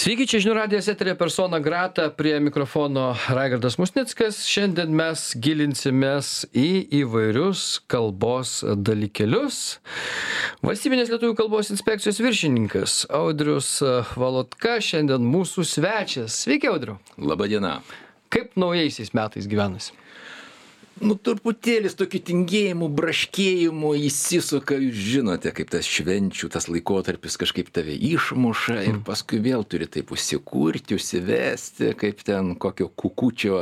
[0.00, 4.38] Sveiki, čia žinių radijas eterė persona grata, prie mikrofono Raigardas Musnickas.
[4.48, 9.58] Šiandien mes gilinsimės į įvairius kalbos dalykelius.
[10.64, 13.74] Valstybinės lietuvių kalbos inspekcijos viršininkas Audrius
[14.16, 16.46] Valotka šiandien mūsų svečias.
[16.46, 16.96] Sveiki, Audriu.
[17.20, 17.82] Labadiena.
[18.32, 19.92] Kaip naujaisiais metais gyvenasi?
[21.04, 24.78] Nu truputėlį su tokiu tingėjimu braškėjimu įsisuka.
[24.80, 29.04] Jūs žinote kaip tas švenčių tas laikotarpis kažkaip tave išmuša ir hmm.
[29.08, 33.60] paskui vėl turi taip užsikurti užsivesti kaip ten kokio kukučio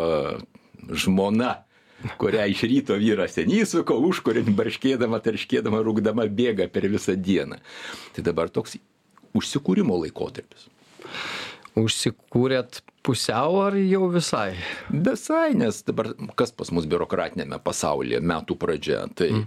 [0.88, 1.54] žmona
[2.18, 7.58] kurią iš ryto vyras ten įsuka užkuria barškėdama tarškėdama rūkdama bėga per visą dieną.
[8.14, 8.78] Tai dabar toks
[9.38, 10.68] užsikūrimo laikotarpis
[11.84, 14.52] užsikūrėt pusiau ar jau visai?
[14.90, 19.44] Visai, nes dabar kas pas mus biurokratinėme pasaulyje metų pradžia, tai mm.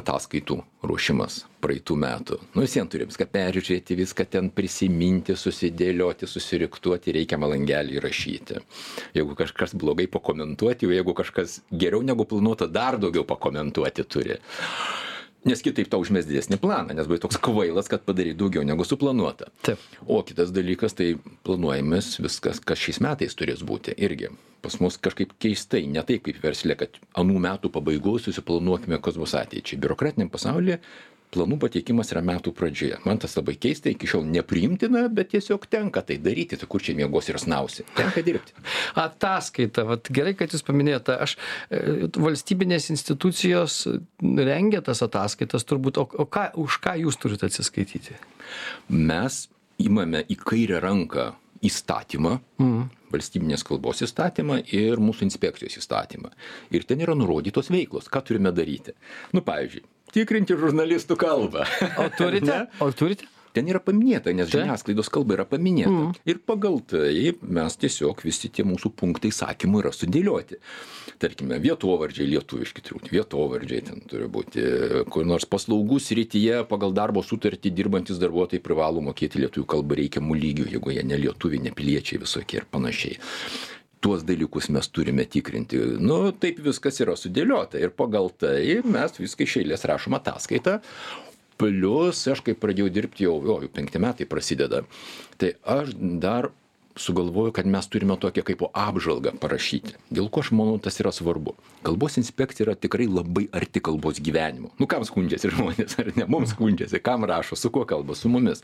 [0.00, 2.38] ataskaitų ruošimas praeitų metų.
[2.56, 8.60] Nu visiems turim viską peržiūrėti, viską ten prisiminti, susidėlioti, susiriktuoti, reikiamą langelį įrašyti.
[9.16, 14.38] Jeigu kažkas blogai pakomentuoti, jeigu kažkas geriau negu planuota, dar daugiau pakomentuoti turi
[15.44, 19.50] nes kitaip tau užmes didesnį planą nes buvai toks kvailas kad padarei daugiau negu suplanuota.
[20.06, 21.14] O kitas dalykas tai
[21.46, 24.32] planuojamės viskas kas šiais metais turės būti irgi.
[24.64, 29.36] Pas mus kažkaip keistai ne taip kaip versle kad anų metų pabaigoj susiplanuokime kas bus
[29.36, 29.80] ateičiai.
[29.82, 30.80] Biurokratiniam pasaulyje
[31.34, 33.00] planų pateikimas yra metų pradžioje.
[33.04, 36.96] Man tas labai keista iki šiol nepriimtina bet tiesiog tenka tai daryti tai kur čia
[36.98, 37.86] miegosi ir snausi.
[37.98, 38.56] Tenka dirbti.
[39.04, 43.82] Ataskaita vat gerai kad jūs paminėjot tą aš e, valstybinės institucijos
[44.22, 48.16] rengia tas ataskaitas turbūt o o ką už ką jūs turit atsiskaityti?
[48.88, 49.44] Mes
[49.82, 51.32] imame į kairę ranką
[51.64, 52.84] įstatymą mhm.
[53.14, 56.34] Valstybinės kalbos įstatymą ir mūsų inspekcijos įstatymą
[56.74, 58.96] ir ten yra nurodytos veiklos ką turime daryti
[59.32, 61.64] nu pavyzdžiui tikrinti žurnalistų kalbą.
[61.98, 62.64] O turite?
[62.84, 63.26] o turite?
[63.54, 65.92] Ten yra paminėta, nes žiniasklaidos kalba yra paminėta.
[65.92, 66.14] Mm.
[66.26, 70.58] Ir pagal tai mes tiesiog visi tie mūsų punktai sakymų yra sudėlioti.
[71.22, 74.64] Tarkime, vietovardžiai lietuviški turbūt, vietovardžiai ten turi būti,
[75.14, 80.66] kur nors paslaugų srityje pagal darbo sutartį dirbantis darbuotojai privalo mokėti lietuvių kalbą reikiamų lygių,
[80.74, 83.20] jeigu jie ne lietuviai, ne piliečiai visokie ir panašiai
[84.04, 85.78] tuos dalykus mes turime tikrinti.
[86.04, 90.82] Nu, taip viskas yra sudėliota ir pagal tai mes viską iš eilės rašom ataskaitą.
[91.60, 94.82] Plius aš kai pradėjau dirbti jau, jau penkti metai prasideda,
[95.38, 96.50] tai aš dar
[96.96, 99.96] sugalvoju, kad mes turime tokią kaip apžvalgą parašyti.
[100.14, 101.56] Dėl ko aš manau, tas yra svarbu.
[101.86, 104.70] Kalbos inspekcija yra tikrai labai arti kalbos gyvenimo.
[104.78, 108.62] Nu, kam skundžiasi žmonės, ar ne, mums skundžiasi, kam rašo, su kuo kalba, su mumis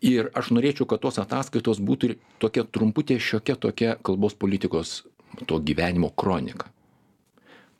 [0.00, 5.02] ir aš norėčiau kad tos ataskaitos būtų tokia trumputė šiokia tokia kalbos politikos
[5.46, 6.70] to gyvenimo kronika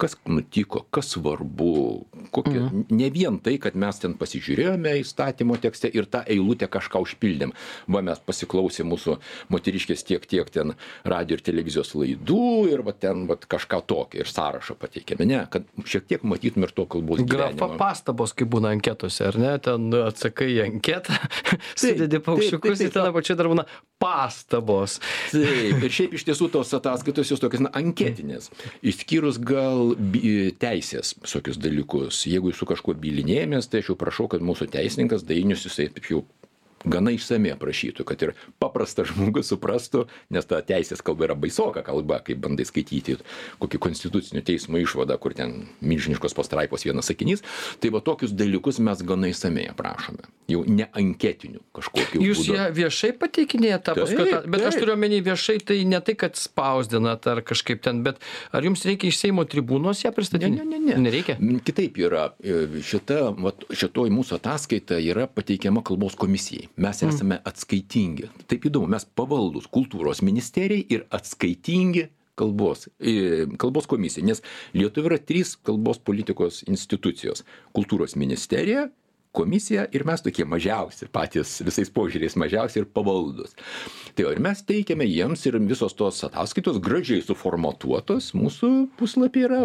[0.00, 1.70] kas nutiko kas svarbu
[2.34, 2.84] kokia Mhm.
[2.96, 7.52] ne vien tai kad mes ten pasižiūrėjome įstatymo tekste ir tą eilutę kažką užpildėm
[7.88, 9.18] va mes pasiklausėm mūsų
[9.52, 10.74] moteriškės tiek tiek ten
[11.04, 15.68] radijo ir televizijos laidų ir va ten vat kažką tokio ir sąrašą pateikėme ne kad
[15.84, 19.52] šiek tiek matytum ir to kalbos Grafa pastabos, kaip būna anketose, ar ne?
[19.62, 21.16] Ten atsakai į anketą,
[21.80, 23.64] sudedi paukščiukus ir ten apačioje dar būna
[24.00, 24.98] pastabos.
[25.30, 28.48] Taip, ir šiaip iš tiesų tos ataskaitos jos tokios na, anketinės,
[28.82, 32.24] išskyrus gal bi- teisės visokius dalykus.
[32.30, 36.24] Jeigu su kažkuo bylinėjomės, tai aš jau prašau, kad mūsų teisininkas dainius jisai taip jau
[36.84, 38.32] gana išsamei aprašytų, kad ir
[38.62, 43.18] paprastas žmogus suprastų, nes ta teisės kalba yra baisoka kalba, kai bandai skaityti
[43.60, 47.44] kokį konstitucinio teismo išvadą, kur ten milžiniškos pastraipos vienas sakinys,
[47.82, 50.24] tai va tokius dalykus mes gana išsamei aprašome.
[50.50, 52.22] Jau ne anketinių kažkokių.
[52.24, 52.56] Jūs būdų.
[52.56, 54.82] ją viešai pateikinėjate tą paskaitą, bet aš taip.
[54.82, 58.18] turiu omeny viešai, tai ne tai, kad spausdinat ar kažkaip ten, bet
[58.56, 60.50] ar jums reikia iš Seimo tribūnos ją pristatyti?
[60.56, 61.04] Ne, ne, ne, ne.
[61.06, 61.36] Nereikia.
[61.38, 66.69] Mm, Kitaip yra, e, šita, vat, šitoj mūsų ataskaita yra pateikiama kalbos komisijai.
[66.76, 68.30] Mes esame atskaitingi.
[68.48, 72.06] Taip įdomu, mes pavaldus kultūros ministerijai ir atskaitingi
[72.40, 74.42] kalbos, e, kalbos komisijai, nes
[74.76, 77.44] Lietuva yra trys kalbos politikos institucijos-
[77.76, 78.88] kultūros ministerija,
[79.36, 83.54] komisija ir mes tokie mažiausi, patys visais požiūriais mažiausi ir pavaldus.
[84.18, 89.60] Tai ir mes teikiame jiems ir visos tos ataskaitos gražiai suformatuotos, mūsų puslapį yra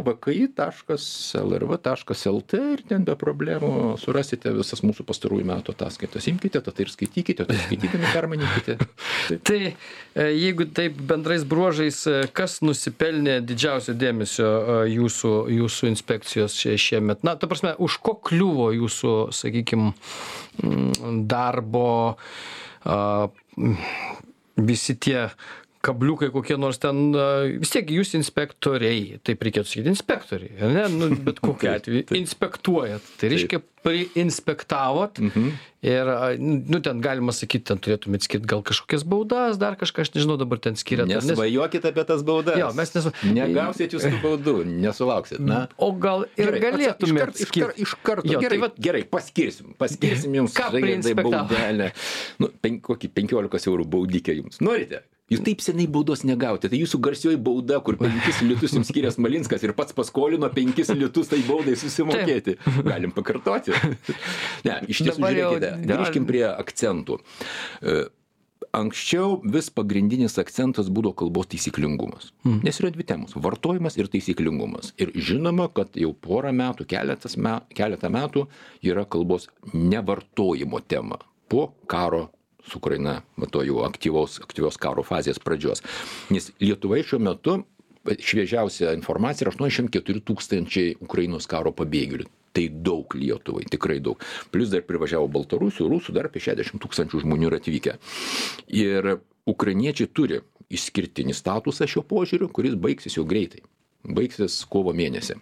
[1.26, 6.28] vki.lrv.lt ir ten be problemų surasite visas mūsų pastarųjų metų ataskaitas.
[6.30, 8.78] Imkite, tad ir skaitykite, tad skaitydami permanykite.
[9.48, 9.60] Tai
[10.16, 17.24] jeigu taip bendrais bruožais, e, kas nusipelnė didžiausio dėmesio e, jūsų, jūsų inspekcijos šie- šiemet?
[17.28, 19.55] Na, ta prasme, už ko kliuvo jūsų, sakykime,
[21.24, 22.18] darbo
[22.84, 23.78] a, m,
[24.56, 25.30] visi tie
[25.86, 27.12] kabliukai kokie nors ten
[27.62, 33.14] vis tiek jūs inspektoriai taip reikėtų sakyt inspektoriai ar ne nu bet kokiu atveju inspektuojat
[33.22, 35.50] tai reiškia priinspektavot Mhm.
[35.86, 36.08] ir
[36.42, 40.58] nu ten galima sakyt ten turėtumėt skirt gal kažkokias baudas dar kažką aš nežinau dabar
[40.58, 42.58] ten skiriat nes Nesvajokit apie tas baudas.
[42.58, 45.40] Jo, mes nesva- Negausit jūs tų baudų, nesulauksit.
[45.40, 45.68] Na.
[45.78, 48.26] o gal ir galėtumėt skirt iš karto.
[48.28, 49.76] Tai gerai, vat- gerai, paskirsim.
[49.78, 51.92] Paskirsim jums Raigardai, baudelę.
[52.40, 54.58] Nu, pen, kokį 15 eurų baudikė jums.
[54.66, 55.04] Norite?
[55.32, 56.70] Jūs taip senai baudos negauti.
[56.70, 61.32] Tai jūsų garsioji bauda, kur 5 litus jums skiria Malinskas ir pats paskolino 5 litus
[61.32, 62.58] tai baudai susimokėti.
[62.86, 63.74] Galim pakartoti.
[64.68, 67.18] Ne, iš tiesų, Dabar jau- žiūrėkite, grįžkim prie akcentų.
[67.82, 68.04] E,
[68.76, 72.32] Anksčiau vis pagrindinis akcentas būdavo kalbos taisyklingumas.
[72.44, 74.92] Nes yra dvi temos- vartojimas ir taisyklingumas.
[75.00, 76.84] Ir žinoma, kad jau porą metų,
[77.38, 78.48] me, keletą metų
[78.84, 81.18] yra kalbos nevartojimo tema
[81.48, 82.30] po karo
[82.66, 85.84] su Ukraina, mato jau aktyvaus, aktyvios karo fazės pradžios.
[86.34, 87.60] Nes Lietuvai šiuo metu
[88.06, 92.28] šviežiausia informacija yra 84 tūkstančiai Ukrainos karo pabėgėlių.
[92.56, 94.22] Tai daug Lietuvai, tikrai daug.
[94.54, 97.98] Plus dar privažiavo Baltarusių, Rusų, dar apie 60 tūkstančių žmonių yra atvykę.
[98.72, 99.18] Ir
[99.50, 100.40] ukrainiečiai turi
[100.72, 103.66] išskirtinį statusą šio požiūriu, kuris baigsis jau greitai.
[104.06, 105.36] Baigsis kovo mėnesį.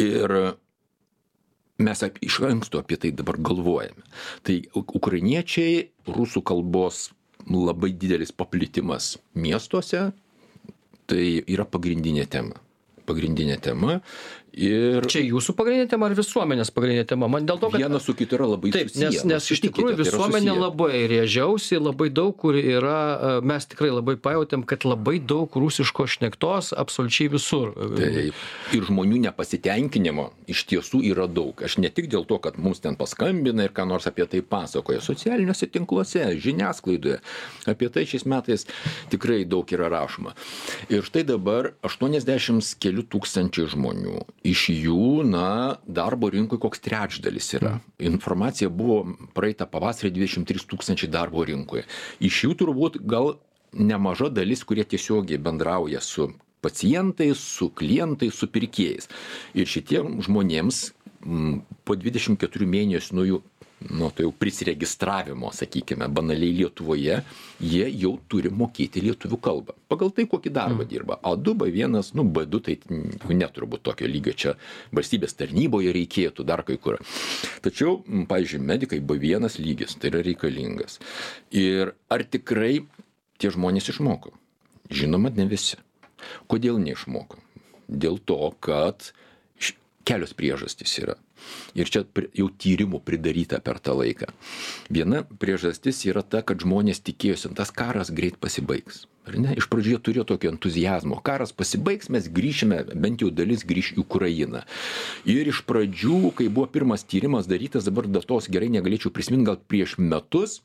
[0.00, 0.36] Ir
[1.80, 4.04] mes ap- iš anksto apie tai dabar galvojame.
[4.46, 7.08] Tai uk- ukrainiečiai, rusų kalbos
[7.48, 10.10] labai didelis paplitimas miestuose,
[11.10, 12.60] tai yra pagrindinė tema.
[13.08, 14.00] Pagrindinė tema.
[14.50, 18.14] Ir čia jūsų pagrindinė tema ar visuomenės pagrindinė tema man dėl to kad vienas su
[18.18, 19.28] kitu yra labai Taip, nes, susiję.
[19.30, 23.92] nes iš Sutikite, tikrųjų tai visuomenė labai rėžiausi, labai daug kur yra, e, mes tikrai
[23.92, 27.70] labai pajutėm, kad labai daug rusiško šnektos absoliučiai visur.
[27.94, 28.40] Taip.
[28.74, 31.62] Ir žmonių nepasitenkinimo iš tiesų yra daug.
[31.62, 34.98] Aš ne tik dėl to, kad mums ten paskambina ir ką nors apie tai pasakoja.
[35.04, 37.20] Socialiniuose tinkluose, žiniasklaidoje.
[37.70, 38.66] Apie tai šiais metais
[39.14, 40.34] tikrai daug yra rašoma.
[40.90, 44.18] Ir štai dabar 80 kelių tūkstančiai žmonių.
[44.40, 47.74] Iš jų, na, darbo rinkoje koks trečdalis yra.
[48.00, 49.02] Informacija buvo
[49.36, 51.84] praeitą pavasarį 23 tūkstančiai darbo rinkoje.
[52.24, 53.34] Iš jų turbūt gal
[53.76, 56.30] nemaža dalis, kurie tiesiogiai bendrauja su
[56.64, 59.08] pacientais, su klientais, su pirkėjais.
[59.56, 60.80] Ir šitiem žmonėms
[61.24, 63.42] m, po 24 mėnesių nuo jų
[63.88, 67.20] nuo to jau prisiregistravimo, sakykime, banaliai Lietuvoje,
[67.64, 69.76] jie jau turi mokėti lietuvių kalbą.
[69.88, 71.16] Pagal tai, kokį darbą dirba.
[71.26, 74.54] A2, B1, nu, B2, tai jau neturbūt tokio lygio čia
[74.96, 77.00] valstybės tarnyboje reikėtų, dar kai kur.
[77.64, 81.00] Tačiau, pavyzdžiui, medikai B1 lygis, tai yra reikalingas.
[81.50, 82.82] Ir ar tikrai
[83.40, 84.34] tie žmonės išmoko?
[84.90, 85.80] Žinoma, ne visi.
[86.50, 87.40] Kodėl neišmoko?
[87.88, 89.10] Dėl to, kad
[90.04, 91.16] kelios priežastys yra.
[91.78, 92.04] Ir čia
[92.36, 94.28] jau tyrimų pridaryta per tą laiką.
[94.92, 99.06] Viena priežastis yra ta, kad žmonės tikėjosi, tas karas greit pasibaigs.
[99.28, 99.52] Ar ne?
[99.60, 101.20] Iš pradžių jie turėjo tokio entuzijazmo.
[101.24, 104.64] Karas pasibaigs, mes grįšime, bent jau dalis grįš į Ukrainą.
[105.28, 109.98] Ir iš pradžių, kai buvo pirmas tyrimas darytas, dabar datos gerai negalėčiau prisiminti, gal prieš
[110.00, 110.60] metus,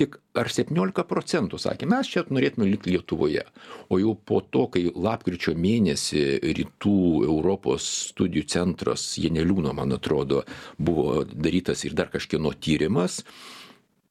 [0.00, 3.44] tik ar 17 procentų sakė, mes čia norėtume likti Lietuvoje.
[3.92, 6.24] O jau po to, kai lapkričio mėnesį
[6.58, 6.98] rytų
[7.28, 10.44] Europos studijų centras Jeneliūno, man atrodo,
[10.78, 13.20] buvo darytas ir dar kažkieno tyrimas,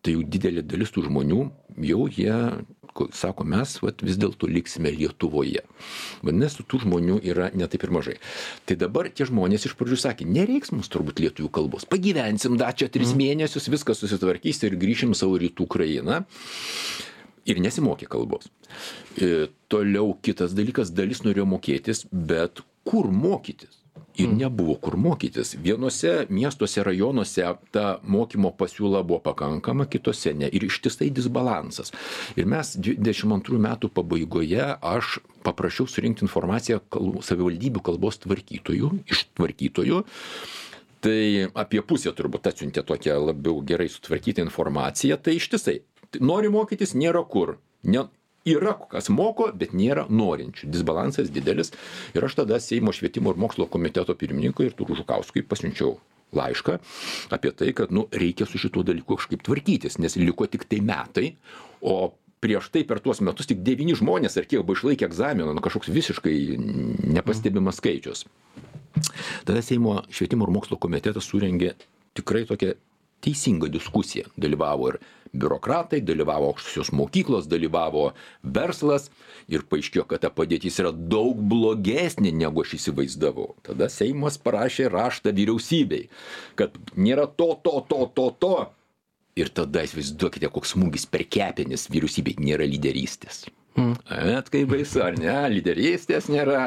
[0.06, 1.42] tai jau didelė dalis tų žmonių
[1.90, 2.36] jau jie
[3.16, 5.64] sako, mes vat, vis dėlto liksime Lietuvoje.
[6.26, 8.16] Vadinasi, tų žmonių yra netaip ir mažai.
[8.70, 12.90] Tai dabar tie žmonės iš pradžių sakė, nereiks mums turbūt lietuvių kalbos, pagyvensim dar čia
[12.92, 16.24] tris mėnesius, viskas susitvarkys ir grįšim savo rytų Ukrainą.
[17.50, 18.50] Ir nesimokė kalbos.
[19.18, 23.79] E, toliau kitas dalykas, dalis norėjo mokytis, bet kur mokytis?
[24.20, 25.54] Ir nebuvo kur mokytis.
[25.64, 30.50] Vienose miestuose, rajonuose ta mokymo pasiūla buvo pakankama, kitose ne.
[30.52, 31.94] Ir ištisai disbalansas.
[32.36, 40.04] Ir mes 22 metų pabaigoje aš paprašiau surinkti informaciją kal- savivaldybių kalbos tvarkytojų, iš tvarkytojų.
[41.00, 41.20] Tai
[41.56, 45.16] apie pusę turbūt atsiuntė tokią labiau gerai sutvarkytą informaciją.
[45.24, 45.80] Tai ištisai.
[46.20, 47.56] Nori mokytis, nėra kur.
[47.88, 48.10] Ne,
[48.48, 50.70] yra kas moko, bet nėra norinčių.
[50.72, 51.74] Disbalansas didelis.
[52.16, 55.98] Ir aš tada Seimo švietimo ir mokslo komiteto pirmininkui ir Turų Žukauskui pasiunčiau
[56.36, 56.78] laišką
[57.34, 61.32] apie tai, kad nu, reikia su šituo dalyku kažkaip tvarkytis, nes liko tik tai metai,
[61.82, 65.64] o prieš tai per tuos metus tik devyni žmonės ar kiek buvo išlaikę egzaminą, nu,
[65.64, 66.36] kažkoks visiškai
[67.18, 68.28] nepastebimas skaičius.
[69.48, 71.74] Tada Seimo švietimo ir mokslo komitetas surengė
[72.18, 72.76] tikrai tokią
[73.24, 74.30] teisingą diskusiją.
[74.40, 75.00] Dalyvavo ir
[75.34, 78.10] biurokratai, dalyvavo aukštosios mokyklos, dalyvavo
[78.44, 79.10] verslas
[79.52, 83.54] ir paaiškėjo, kad ta padėtis yra daug blogesnė, negu aš įsivaizdavau.
[83.66, 86.10] Tada Seimas parašė raštą vyriausybei,
[86.60, 88.56] kad nėra to, to, to, to, to,
[89.40, 93.48] ir tada įsivaizduokite koks smūgis per kepenis vyriausybei nėra lyderystės
[94.10, 95.36] Bet kaip baisu, ar ne?
[95.54, 96.64] Lyderystės nėra.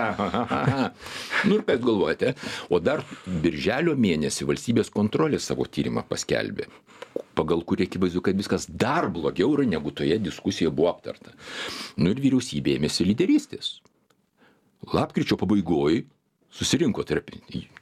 [1.48, 2.34] nu ir kaip galvojate,
[2.72, 6.68] o dar birželio mėnesį valstybės kontrolė savo tyrimą paskelbė,
[7.38, 11.34] pagal kurį akivaizdu, kad viskas dar blogiau yra negu toje diskusijoje buvo aptarta.
[11.96, 13.76] Nu ir vyriausybė ėmėsi lyderystės.
[14.92, 16.04] Lapkričio pabaigoje
[16.52, 17.30] susirinko tarp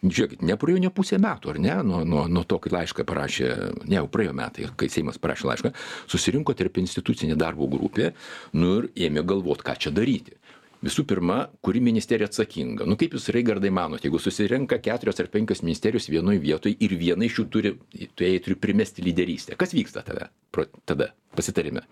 [0.02, 3.48] žiūrėkit nepraėjo nė pusė metų ar ne nuo nuo nuo to kai laišką parašė
[3.82, 5.72] ne jau praėjo metai kai seimas parašė laišką
[6.12, 8.12] susirinko tarpinstitucinė darbo grupė
[8.54, 10.38] nu ir ėmė galvot ką čia daryti
[10.84, 12.86] visų pirma kuri ministerija atsakinga?
[12.88, 17.26] Nu kaip jūs raigardai manot jeigu susirenka keturios ar penkios ministerijos vienoj vietoj ir viena
[17.26, 17.74] iš jų turi
[18.14, 21.84] tu jai turi primesti lyderystę kas vyksta tada pro tada pasitarime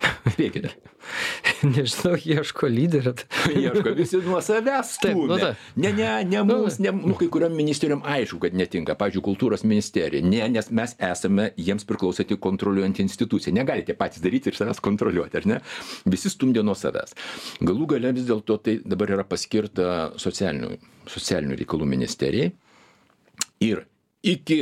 [0.34, 0.74] spėkite
[1.62, 3.14] Nežinau, ieško lyderio.
[3.56, 4.96] ieško visi nuo savęs.
[5.02, 5.52] Taip, nu, ta.
[5.76, 8.96] Ne, ne, ne nu, mums, ne, nu, kai kuriam ministerijom aišku, kad netinka.
[8.98, 10.24] Pavyzdžiui, kultūros ministerija.
[10.26, 13.54] Ne, nes mes esame jiems priklausyti kontroliuojant instituciją.
[13.56, 15.60] Negalite patys daryti ir savęs kontroliuoti, ar ne?
[16.10, 17.16] Visi stumdė nuo savęs.
[17.64, 20.74] Galų gale vis dėlto tai dabar yra paskirta socialinių,
[21.12, 22.50] socialinių reikalų ministerijai.
[23.64, 23.86] Ir
[24.26, 24.60] iki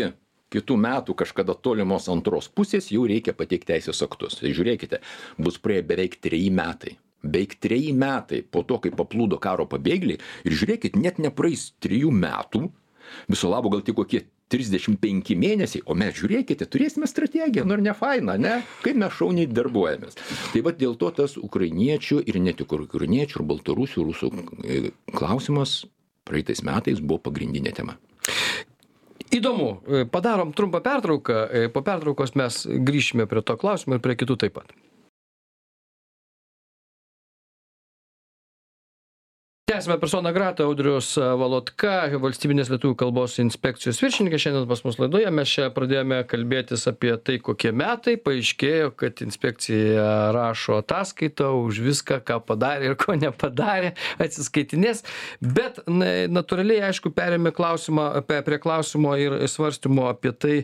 [0.55, 4.39] kitų metų kažkada tolimos antros pusės jau reikia pateikt teisės aktus.
[4.41, 5.01] Tai žiūrėkite
[5.39, 6.97] bus praėję beveik treji metai.
[7.25, 12.69] Beveik treji metai po to kai paplūdo karo pabėgėliai ir žiūrėkit net nepraeis trijų metų
[13.29, 17.83] viso labo gal tik kokie trisdešim penki mėnesiai o mes žiūrėkite turėsime strategiją nu ar
[17.85, 20.19] ne faina ane kaip mes šauniai darbuojamės.
[20.53, 24.81] Tai vat dėl to tas ukrainiečių ir ne tik ukrainiečių ir baltarusių rusų e,
[25.17, 25.85] klausimas
[26.29, 27.97] praeitais metais buvo pagrindinė tema
[29.33, 29.71] įdomu.
[30.13, 31.39] Padarom trumpą pertrauką.
[31.73, 34.75] Po pertraukos mes grįšime prie to klausimo ir prie kitų taip pat
[39.75, 44.45] tęsiame persona grata audrius valotka valstybinės lietuvių kalbos inspekcijos viršininkas.
[44.45, 48.15] Šiandien pas mus laidoje mes čia pradėjome kalbėtis apie tai kokie metai.
[48.23, 50.05] Paaiškėjo kad inspekcija
[50.37, 55.03] rašo ataskaitą už viską ką padarė ir ko nepadarė atsiskaitinės.
[55.43, 60.57] Bet na natūraliai aišku perėjome klausimą apie prie klausimo ir svarstymo apie tai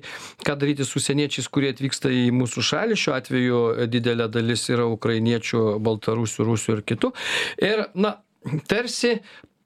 [0.46, 3.02] ką daryti su užsieniečiais kurie atvyksta į mūsų šalį.
[3.02, 7.16] Šiuo atveju didelė dalis yra ukrainiečių baltarusių rusių ir kitų.
[7.58, 8.20] Ir na
[8.70, 9.18] tarsi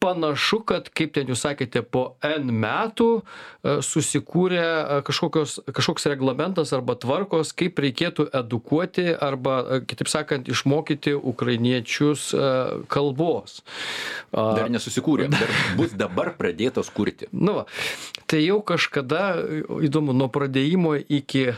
[0.04, 6.75] panašu kad kaip ten jūs sakėte po n metų e, susikūrė e, kažkokios kažkoks reglamentas
[6.76, 12.26] arba tvarkos kaip reikėtų edukuoti arba e, kitaip sakant išmokyti ukrainiečius
[12.93, 13.62] kalbos.
[14.35, 17.31] Dar nesusikūrė dar bus dabar pradėtas kurti.
[17.33, 17.66] Nu va
[18.28, 19.38] tai jau kažkada
[19.85, 21.52] įdomu nuo pradėjimo iki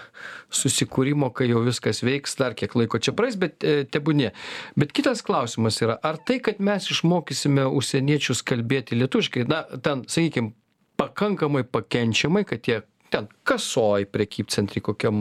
[0.53, 3.59] susikūrimo kai jau viskas veiks dar kiek laiko čia praeis bet
[3.93, 4.33] tebūnie.
[4.79, 10.53] Bet kitas klausimas yra ar tai kad mes išmokysime užsieniečius kalbėti lietuviškai na ten sakykim
[10.97, 15.17] pakankamai pakenčiamai kad jie ten kasoj prekybcentry kokiam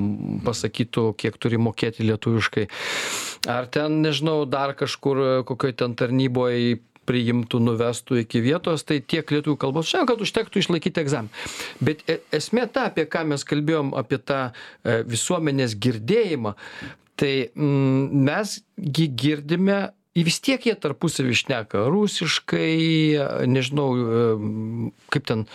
[0.46, 2.66] pasakytų kiek turi mokėti lietuviškai.
[3.52, 9.58] Ar ten nežinau dar kažkur kokioj ten tarnyboj priimtų nuvestų iki vietos tai tiek lietuvių
[9.62, 9.90] kalbos.
[9.90, 11.46] Užtenka kad užtektų išlaikyti egzaminą.
[11.84, 16.56] Bet e esmė ta apie ką mes kalbėjom apie tą e, visuomenės girdėjimą
[17.20, 19.80] tai mm, mes gi girdime
[20.16, 24.24] vis tiek jie tarpusavy šneka rusiškai nežinau e,
[25.12, 25.46] kaip ten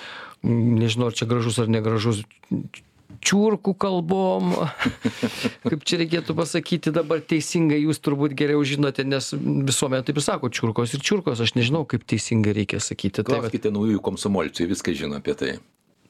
[0.45, 2.25] nežinau ar čia gražus ar negražus
[3.25, 4.55] čiurkų kalbom.
[5.71, 10.53] Kaip čia reikėtų pasakyti dabar teisingai jūs turbūt geriau žinote nes visuomenė taip ir sako
[10.53, 11.43] čiurkos ir čiurkos.
[11.45, 13.23] Aš nežinau kaip teisingai reikia sakyti.
[13.23, 15.59] Tai klauskite naujųjų komsomolcų jie viską žino apie tai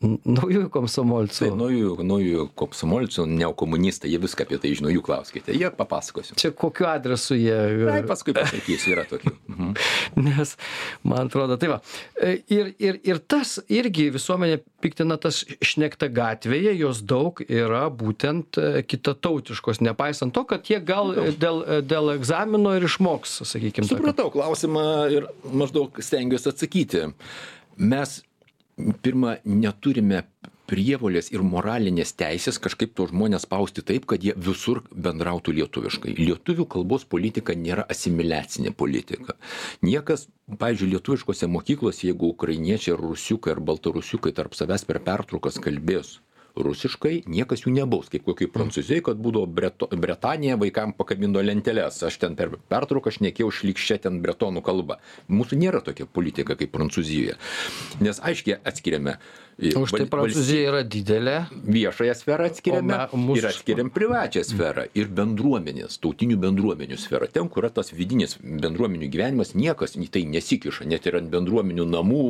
[0.01, 1.43] Naujųjų komsomolcų.
[1.45, 6.39] Tai naujųjų, naujųjų komsomolcų, neokomunistai, jie viską apie tai žino, jų klauskite, jie papasakosiu.
[6.41, 7.53] Čia kokiu adresu jie.
[7.85, 9.33] Tai paskui pasakysiu, yra tokių.
[9.53, 9.75] Mhm.
[10.31, 10.55] Nes,
[11.05, 11.79] man atrodo, tai va.
[12.17, 18.71] Ir, ir, ir tas irgi visuomenė piktina tas šnekta gatvėje, jos daug yra būtent e,
[18.89, 23.85] kitatautiškos, nepaisant to, kad jie gal dėl, dėl egzamino ir išmoks, sakykime.
[23.93, 27.05] Supratau klausimą ir maždaug stengiuosi atsakyti.
[27.81, 28.21] Mes
[29.03, 30.25] pirma neturime
[30.71, 36.15] prievolės ir moralinės teisės kažkaip tuos žmones spausti taip kad jie visur bendrautų lietuviškai.
[36.21, 39.35] Lietuvių kalbos politika nėra asimiliacinė politika.
[39.83, 40.29] Niekas
[40.63, 46.19] pavyzdžiui lietuviškose mokyklose jeigu ukrainiečiai ar rusiukai ar baltarusiukai tarp savęs per pertraukas kalbės
[46.67, 52.21] rusiškai niekas jų nebaus kaip kokioj prancūzijoj kad būdavo breto bretanija vaikam pakabindavo lenteles aš
[52.23, 57.39] ten per pertrauką šnekėjau šlykščia ten bretonų kalba mūsų nėra tokia politika kaip prancūzijoje
[58.05, 59.19] nes aiškiai atskiriame
[59.77, 61.35] O štai Prancūzija yra didelė.
[61.69, 63.37] Viešąją sferą atskiriame mūsų...
[63.37, 67.29] ir atskiriam privačią sferą ir bendruomenės, tautinių bendruomenių sferą.
[67.29, 70.89] Ten, kur yra tas vidinis bendruomenių gyvenimas, niekas į tai nesikiša.
[70.89, 72.23] Net ir ant bendruomenių namų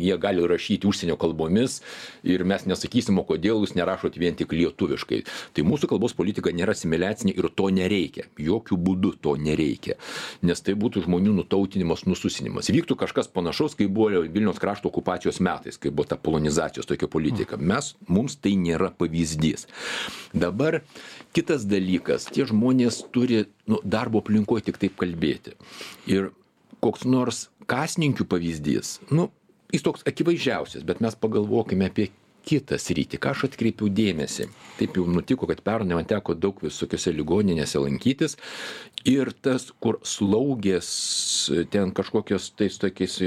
[0.00, 1.82] jie gali rašyti užsienio kalbomis
[2.24, 5.20] ir mes nesakysim, o kodėl jūs nerašot vien tik lietuviškai.
[5.56, 8.26] Tai mūsų kalbos politika nėra asimiliacinė ir to nereikia.
[8.42, 9.98] Jokiu būdu to nereikia.
[10.42, 12.70] Nes tai būtų žmonių nutautinimas nususinimas.
[12.74, 17.56] Vyktų kažkas panašaus kaip buvo vilniaus krašto okupacijos metais kai buvo ta polonizacijos tokia politika.
[17.56, 19.68] Mes mums tai nėra pavyzdys.
[20.34, 20.82] Dabar
[21.36, 22.28] kitas dalykas.
[22.32, 25.54] Tie žmonės turi nu darbo aplinkoj tik taip kalbėti.
[26.10, 26.32] Ir
[26.84, 29.28] koks nors kasininkių pavyzdys nu
[29.74, 32.08] jis toks akivaizdžiausias bet mes pagalvokime apie
[32.46, 34.48] kitą sritį ką aš atkreipiau dėmesį.
[34.78, 38.36] Taip jau nutiko kad pernai man teko daug visokiose ligoninėse lankytis
[39.08, 40.90] ir tas kur slaugės
[41.72, 43.18] ten kažkokios tais tokiais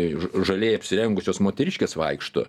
[0.47, 2.47] žaliai apsirengusios moteriškės vaikšto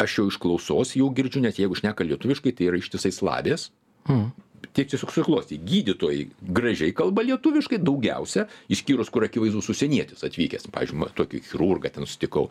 [0.00, 3.70] aš jau iš klausos jau girdžiu net jeigu šneka lietuviškai tai yra ištisai slavės.
[4.08, 5.58] Mm taip tiesiog susiklostė.
[5.66, 6.26] Gydytojai
[6.58, 10.68] gražiai kalba lietuviškai daugiausia išskyrus kur akivaizdus užsienietis atvykęs.
[10.72, 12.48] Pavyzdžiui tokį chirurgą ten sutikau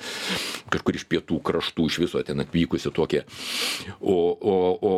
[0.73, 3.23] kažkur iš pietų kraštų iš viso ten atvykusį tokį
[4.01, 4.57] o o
[4.91, 4.93] o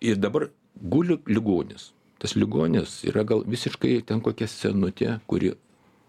[0.00, 0.48] ir dabar
[0.80, 1.92] guli ligonis.
[2.18, 5.54] Tas ligonis yra gal visiškai ten kokia senutė kuri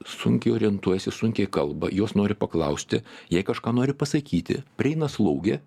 [0.06, 5.60] sunkiai orientuojasi sunkiai kalba jos nori paklausti jai kažką nori pasakyti prieina slaugė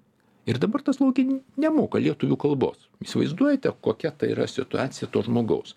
[0.49, 1.25] ir dabar ta slaugė
[1.61, 2.87] nemoka lietuvių kalbos.
[3.05, 5.75] Įsivaizduojate kokia tai yra situacija to žmogaus.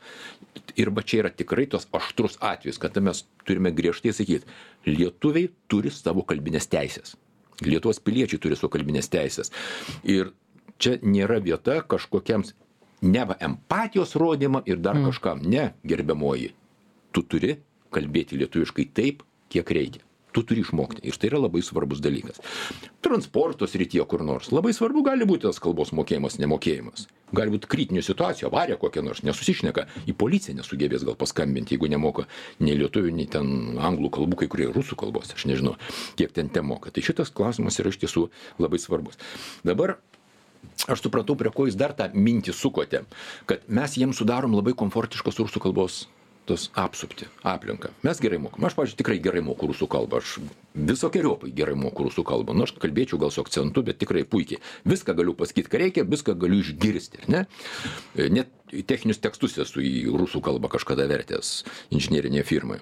[0.79, 4.47] Ir va čia yra tikrai tas aštrus atvejis kada mes turime griežtai sakyt
[4.87, 7.17] lietuviai turi savo kalbines teises
[7.65, 9.51] lietuvos piliečiai turi savo kalbines teises
[10.03, 10.31] ir
[10.81, 12.55] čia nėra vieta kažkokiems
[13.01, 15.09] neva empatijos rodymam ir dar mm.
[15.09, 15.41] kažkam.
[15.45, 16.53] Ne gerbiamoji
[17.11, 17.57] tu turi
[17.93, 21.03] kalbėti lietuviškai taip kiek reikia tu turi išmokti.
[21.07, 22.39] Ir tai yra labai svarbus dalykas.
[23.03, 27.07] Transporto srityje kur nors labai svarbu gali būti tas kalbos mokėjimas nemokėjimas.
[27.35, 29.87] Gali būt kritinių situacijų avarija kokia nors nesusišneka.
[30.09, 32.27] Į policiją nesugebės gal paskambint jeigu nemoka
[32.59, 35.77] nei lietuvių nei ten anglų kalbų kai kurie rusų kalbos aš nežinau
[36.19, 38.27] kiek ten temoka tai šitas klausimas yra iš tiesų
[38.59, 39.19] labai svarbus.
[39.63, 39.97] Dabar
[40.91, 43.05] aš supratau prie ko jūs dar tą mintį sukote
[43.49, 46.03] kad mes jiems sudarom labai komfortiškos rusų kalbos
[46.49, 47.91] tos apsuptį aplinką.
[48.05, 50.21] Mes gerai mokam aš pavyzdžiui tikrai gerai moku rusų kalbą.
[50.21, 50.39] Aš
[50.75, 52.55] visokeriopai gerai moku rusų kalbą.
[52.57, 54.61] Nu aš kalbėčiau gal su akcentu bet tikrai puikiai.
[54.87, 57.43] Viską galiu pasakyt ką reikia viską galiu išgirsti ar ne?
[58.39, 58.51] Net
[58.87, 61.63] techninius tekstus esu į rusų kalbą kažkada vertęs
[61.93, 62.81] inžinerinėje firmoje.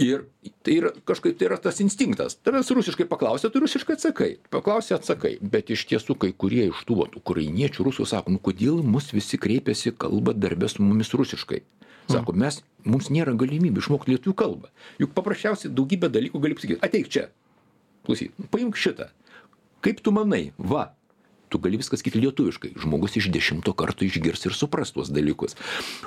[0.00, 0.26] Ir
[0.66, 2.38] tai yra kažkaip tai yra tas instinktas.
[2.44, 4.30] Tavęs rusiškai paklausia tu rusiškai atsakai.
[4.52, 5.36] Paklausia atsakai.
[5.40, 9.40] Bet iš tiesų kai kurie iš tų vat ukrainiečių rusų sako nu kodėl mus visi
[9.40, 11.62] kreipiasi kalba darbe su mumis rusiškai?
[12.08, 14.70] Sako mes mums nėra galimybių išmokt lietuvių kalbą.
[15.02, 17.28] Juk paprasčiausiai daugybę dalykų gali pasakyt ateik čia.
[18.08, 19.10] Klausyk paimk šitą.
[19.84, 20.88] Kaip tu manai va
[21.48, 22.72] tu gali viską sakyt lietuviškai.
[22.82, 25.56] Žmogus iš dešimto karto išgirs ir supras tuos dalykus.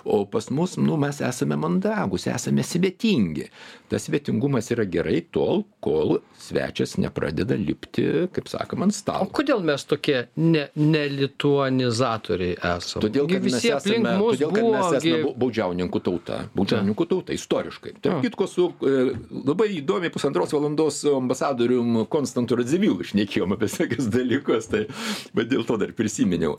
[0.06, 3.50] O pas mus nu mes esame mandagūs esame svetingi.
[3.92, 9.28] Tas svetingumas yra gerai tol kol svečias nepradeda lipti kaip sakoma ant stalo.
[9.28, 13.04] O kodėl mes tokie ne ne lituanizatoriai esam?
[13.04, 16.42] Todėl kad mes esame todėl kad mes esame baudžiauninkų tauta.
[16.56, 17.96] Baudžiauninkų tauta istoriškai.
[18.04, 18.96] Tarp kitko su e,
[19.32, 24.70] labai įdomiai pusantros valandos su ambasadorium konstantu radzivilu šnekėjom apie visokius dalykus.
[24.72, 24.86] Tai
[25.38, 26.58] bet dėl to dar prisiminiau.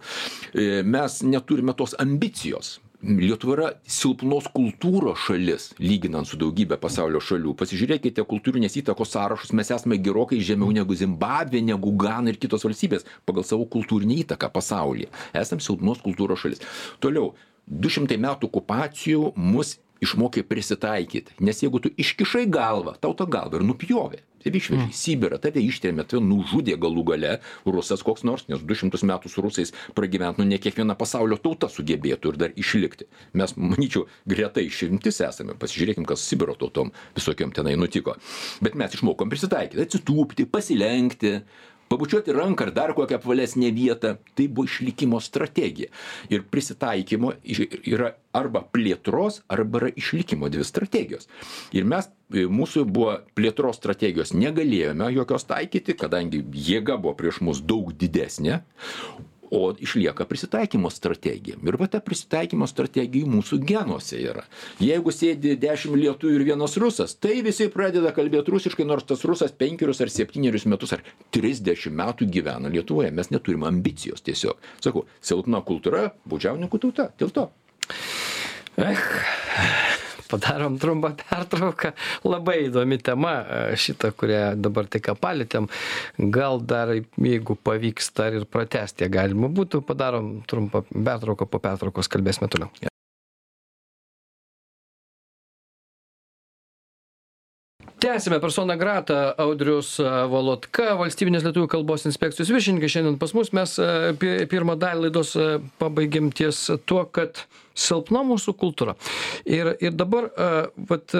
[0.53, 2.79] E, mes neturime tos ambicijos.
[3.03, 7.57] Lietuva yra silpnos kultūros šalis, lyginant su daugybė pasaulio šalių.
[7.59, 13.03] Pasižiūrėkite kultūrinės įtakos sąrašus, mes esame gerokai žemiau negu Zimbabvė, negu Gana ir kitos valstybės
[13.27, 15.11] pagal savo kultūrinį įtaką pasaulyje.
[15.35, 16.63] Esame silpnos kultūros šalis.
[17.03, 17.33] Toliau,
[17.67, 21.35] 200 metų okupacijų mus išmokė prisitaikyt.
[21.43, 25.39] Nes jeigu tu iškišai galvą, tau tą galvą ir nupjovė tave išvežė į sibirą.
[25.43, 27.33] Tave ištrėmė tave nužudė galų gale
[27.67, 31.71] rusas koks nors nes du šimtus metų su rusais pragyvent nu ne kiekviena pasaulio tauta
[31.73, 33.09] sugebėtų ir dar išlikti.
[33.39, 35.57] Mes manyčiau greta išimtis esame.
[35.59, 38.17] Pasižiūrėkim kas sibiro tautom visokiom tenai nutiko.
[38.65, 41.39] Bet mes išmokom prisitaikyt atsitūpti pasilenkti
[41.93, 45.93] pabučiuoti ranką ar dar kokią apvalesnę vietą tai buvo išlikimo strategija.
[46.33, 47.35] Ir prisitaikymo
[47.85, 51.29] yra arba plėtros arba yra išlikimo dvi strategijos.
[51.77, 57.61] Ir mes e, mūsų buvo plėtros strategijos negalėjome jokios taikyti kadangi jėga buvo prieš mus
[57.61, 58.63] daug didesnė
[59.53, 61.59] o išlieka prisitaikymo strategija.
[61.67, 64.47] Ir va ta prisitaikymo strategija mūsų genuose yra.
[64.81, 69.53] Jeigu sėdi dešim lietuvių ir vienas rusas tai visi pradeda kalbėt rusiškai nors tas rusas
[69.53, 71.05] penkerius ar septynerius metus ar
[71.37, 73.13] trisdešim metų gyvena lietuvoje.
[73.13, 74.57] Mes neturim ambicijos tiesiog.
[74.81, 77.11] Sakau silpna kultūra baudžiauninkų tauta.
[77.21, 77.51] Dėl to.
[78.81, 79.92] Ech
[80.33, 81.93] padarom trumpą pertrauką.
[82.27, 85.69] Labai įdomi tema e, šita kurią dabar tik ką palietėm.
[86.35, 92.11] Gal dar jeigu pavyks dar ir pratęst ją galima būtų padarom trumpą pertrauką po pertraukos
[92.13, 92.73] kalbėsime toliau.
[98.03, 99.93] Tęsiame persona grata audrius
[100.27, 102.91] valotka valstybinės lietuvių kalbos inspekcijos viršininkas.
[102.91, 103.77] Šiandien pas mus mes
[104.19, 105.31] pi pirmą dalį laidos
[105.79, 108.95] pabaigėm ties tuo kad silpna mūsų kultūra.
[109.49, 110.29] Ir, ir dabar,
[110.89, 111.15] vat,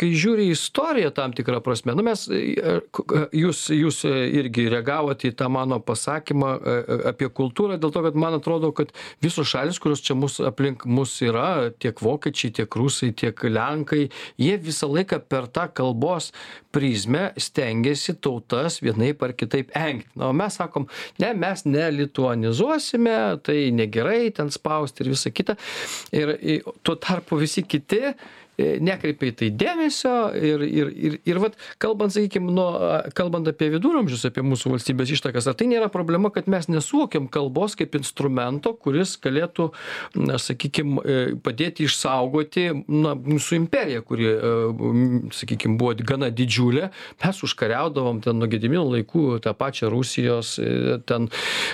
[0.00, 5.50] kai žiūri į istoriją tam tikrą prasme, nu mes, jūs, jūs irgi reagavote į tą
[5.52, 6.52] mano pasakymą
[7.12, 8.92] apie kultūrą, dėl to, kad man atrodo, kad
[9.24, 14.08] visos šalis, kurios čia mūsų aplink mus yra, tiek vokiečiai, tiek rusai, tiek lenkai,
[14.40, 16.32] jie visą laiką per tą kalbos
[16.74, 20.10] prizmę stengiasi tautas vienaip ar kitaip engti.
[20.18, 20.88] Na, o mes sakom,
[21.22, 25.56] ne, mes nelituanizuosime, tai negerai ten spausti ir visa kita.
[26.12, 26.34] Ir
[26.82, 28.00] tuo tarpu visi kiti
[28.58, 32.68] nekreipia į tai dėmesio ir ir ir ir vat kalbant sakykim nuo
[33.16, 37.74] kalbant apie viduramžius apie mūsų valstybės ištakas ar tai nėra problema kad mes nesuvokiam kalbos
[37.78, 39.70] kaip instrumento kuris galėtų
[40.20, 44.54] na sakykim e, padėti išsaugoti na mūsų imperiją kuri e,
[45.34, 46.90] sakykim buvo gana didžiulė.
[47.24, 50.54] Mes užkariaudavom ten nuo gedimino laikų tą pačią rusijos
[51.08, 51.28] ten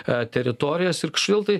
[0.06, 1.56] teritorijas ir kažkodėl tai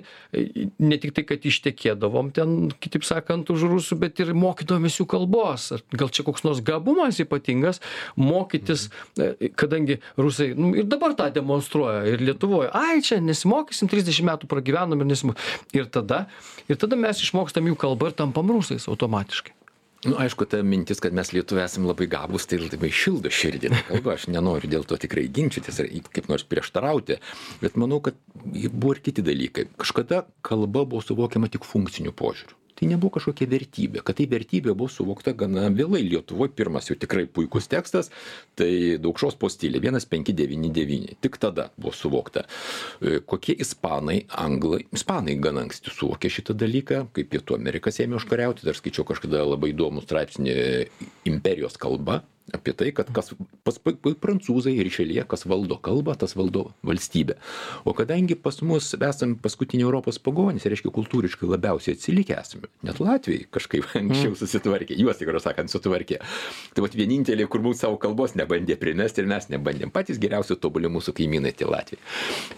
[0.81, 5.71] ne tiktai kad ištekėdavom ten kitaip sakant už rusų bet ir mokydavomės jų kalbos.
[5.91, 7.83] Gal čia koks nors gabumas ypatingas
[8.19, 14.31] mokytis e, kadangi rusai nu ir dabar tą demonstruoja ir lietuvoj ai čia nesimokysim trisdešim
[14.31, 15.37] metų pragyvenom ir nesimo
[15.77, 16.27] ir tada
[16.69, 19.57] ir tada mes išmokstam jų kalbą ir tampam rusais automatiškai.
[20.01, 24.15] Nu aišku ta mintis kad mes lietuviai esam labai gabūs tai labai šildo širdį kalba.
[24.15, 27.19] Aš nenoriu dėl to tikrai ginčytis ar kaip nors prieštarauti
[27.61, 29.67] bet manau kad buvo ir kiti dalykai.
[29.77, 34.01] Kažkada kalba buvo suvokiama tik funkciniu požiūriu tai nebuvo kažkokia vertybė.
[34.05, 36.01] Kad tai vertybė buvo suvokta gana vėlai.
[36.07, 38.09] Lietuvoj pirmas jau tikrai puikus tekstas
[38.57, 41.19] tai daukšos postilė vienas penki devyni devyni.
[41.21, 47.27] Tik tada buvo suvokta e, kokie ispanai anglai ispanai gana anksti suvokė šitą dalyką kai
[47.29, 48.65] pietų amerikas ėmė užkariauti.
[48.65, 50.57] Dar skaičiau kažkada labai įdomų straipsnį
[51.29, 53.33] imperijos kalba apie tai kad kas
[53.65, 57.37] pas pa pa prancūzai rišeljė kas valdo kalbą tas valdo valstybę.
[57.85, 63.47] O kadangi pas mus esam paskutiniai europos pagonys reiškia kultūriškai labiausiai atsilikę esame net latviai
[63.55, 66.21] kažkaip anksčiau susitvarkė juos tikriau sakant sutvarkė.
[66.75, 69.95] Tai vat vieninteliai kur mums savo kalbos nebandė primest ir mes nebandėm.
[69.95, 72.03] Patys geriausi tobuli mūsų kaimynai tie latviai.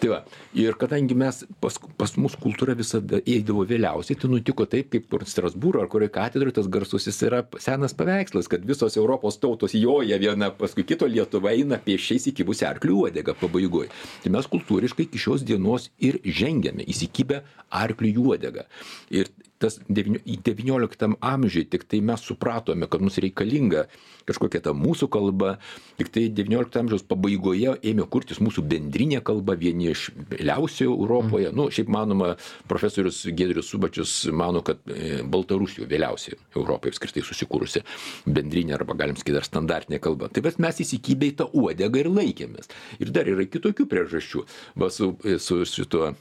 [0.00, 0.22] Tai va
[0.56, 5.26] ir kadangi mes pas pas mus kultūra visada eidavo vėliausiai tai nutiko taip kaip ir
[5.28, 10.50] strasbūro ar kurioj katedroj tas garsusis yra senas paveikslas kad visos europos tautos joja viena
[10.54, 13.88] paskui kito lietuva eina pėsčiais įkibusi arkliui uodegą pabaigoj.
[14.24, 17.42] Tai mes kultūriškai iki šios dienos ir žengiame įsikibę
[17.82, 18.66] arkliui į uodegą.
[19.14, 19.30] Ir
[19.62, 23.86] tas devynio devynioliktam amžiuj tiktai mes supratome kad mums reikalinga
[24.28, 25.56] kažkokia ta mūsų kalba.
[25.98, 31.52] Tiktai devyniolikto amžiaus pabaigoje ėmė kurtis mūsų bendrinė kalba vieni iš vėliausių europoje.
[31.54, 32.34] Nu šiaip manoma
[32.70, 37.84] profesorius giedrius subačius mano kad e, baltarusių vėliausiai europoj apskritai susikūrusi
[38.26, 40.30] bendrinė arba galim sakyt dar standartinė kalba.
[40.32, 42.70] Tai vat mes įsikibę į tą uodegą ir laikėmės.
[43.02, 44.46] Ir dar yra kitokių priežasčių.
[44.78, 46.12] Va su su šituo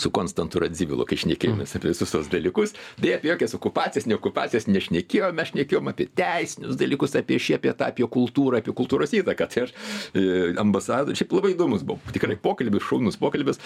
[0.00, 2.74] su Konstantu Radzivilu, kai šnekėjomės apie visus tos dalykus.
[3.00, 7.72] Beje, apie jokias okupacijas, ne okupacijas nešnekėjome, mes šnekėjome apie teisinius dalykus, apie šį, apie
[7.72, 9.48] tą, apie kultūrą, apie kultūros įtaką.
[9.52, 10.26] Tai aš e,
[10.62, 13.60] ambasadorius, šiaip labai įdomus buvo, tikrai pokalbis, šaunus pokalbis.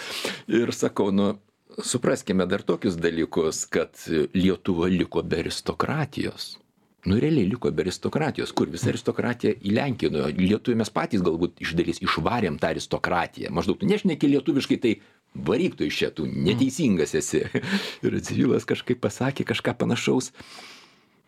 [0.50, 1.34] Ir sakau, nu,
[1.78, 3.94] supraskime dar tokius dalykus, kad
[4.34, 6.56] Lietuva liko be aristokratijos.
[7.04, 11.72] Nu, realiai liko be aristokratijos, kur visa aristokratija į Lenkiją, lietuvių mes patys galbūt iš
[11.78, 13.52] dalies išvarėm tą aristokratiją.
[13.56, 14.92] Maždaug, nešneki lietuviškai, tai
[15.34, 17.44] varyk tu iš čia, tu neteisingas esi.
[18.04, 20.32] Ir Civilas kažkaip pasakė kažką panašaus.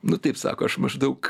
[0.02, 1.28] Nu taip sako, aš maždaug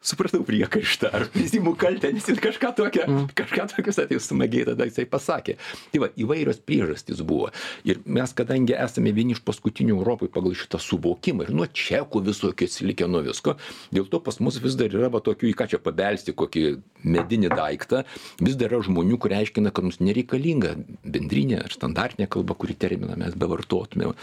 [0.00, 3.26] supratau priekaištą ar prisiimu kaltę nes jis kažką tokio mm.
[3.36, 5.58] kažką tokio sakė smagiai tada jisai pasakė
[5.92, 7.50] tai va įvairios priežastys buvo
[7.84, 12.68] ir mes kadangi esame vieni iš paskutinių europoj pagal šitą suvokimą ir nuo čekų visokių
[12.70, 13.58] atsilikę nuo visko
[13.92, 16.64] dėl to pas mus vis dar yra va tokių į ką čia pabelsti kokį
[17.04, 18.00] medinį daiktą
[18.40, 23.20] vis dar yra žmonių kurie aiškina kad mums nereikalinga bendrinė ar standartinė kalba kurį terminą
[23.20, 24.16] mes bevartotumėm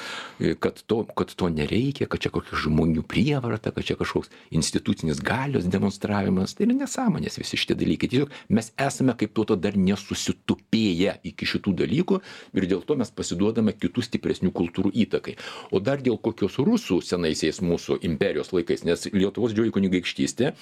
[0.57, 5.66] kad to kad to nereikia kad čia kokia žmonių prievarta kad čia kažkoks institucinis galios
[5.71, 11.49] demonstravimas tai yra nesąmonės visi šitie dalykai tiesiog mes esame kaip tauta dar nesusitupėję iki
[11.53, 12.19] šitų dalykų
[12.57, 15.37] ir dėl to mes pasiduodame kitų stipresnių kultūrų įtakai
[15.71, 20.53] o dar dėl kokios rusų senaisiais mūsų imperijos laikais nes lietuvos didžioji kunigaikštystė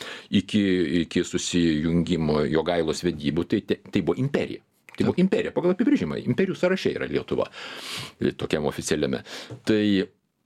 [0.42, 0.64] iki
[1.06, 4.64] iki susijungimo jogailos vedybų tai tai buvo imperija
[4.96, 6.22] Tai buvo imperija, pagal apibrėžimą.
[6.24, 7.50] Imperijų sąraše yra Lietuva,
[8.40, 9.26] tokiam oficialiame.
[9.68, 9.84] Tai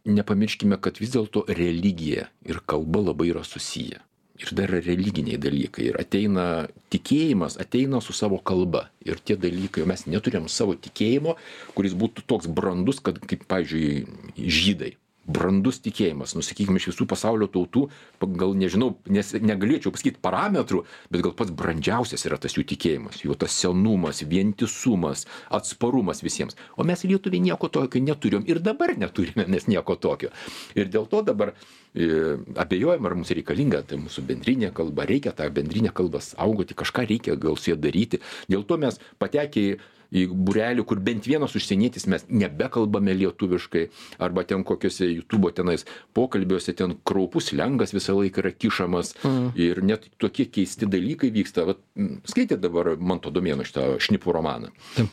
[0.09, 4.01] nepamirškime, kad vis dėlto religija ir kalba labai yra susiję
[4.39, 5.89] ir dar religiniai dalykai.
[5.91, 6.45] Ir ateina
[6.93, 8.87] tikėjimas ateina su savo kalba.
[9.05, 11.35] Ir tie dalykai mes neturim savo tikėjimo
[11.75, 14.95] kuris būtų toks brandus kad kaip pavyzdžiui žydai
[15.29, 17.87] brandus tikėjimas nu sakykim iš visų pasaulio tautų
[18.21, 23.37] pagal nežinau nes negalėčiau pasakyt parametrų bet gal pats brandžiausias yra tas jų tikėjimas jų
[23.39, 26.57] tas senumas vientisumas atsparumas visiems.
[26.77, 30.31] O mes lietuviai nieko tokio neturim ir dabar neturime mes nieko tokio.
[30.75, 35.49] Ir dėl to dabar e, abejojam ar mums reikalinga ta mūsų bendrinė kalba reikia tą
[35.53, 38.21] bendrinę kalbą saugoti kažką reikia gal su ja daryti.
[38.49, 39.79] Dėl to mes patekę į
[40.13, 43.83] į būrelį kur bent vienas užsienietis mes nebekalbame lietuviškai
[44.25, 45.85] arba ten kokiuose jutubo tenais
[46.17, 49.51] pokalbiuose ten kraupus slengas visą laiką yra kišamas Mhm.
[49.55, 51.65] ir net tokie keisti dalykai vyksta.
[51.65, 54.69] Vat m, skaitėt dabar manto domėno šitą šnipų romaną?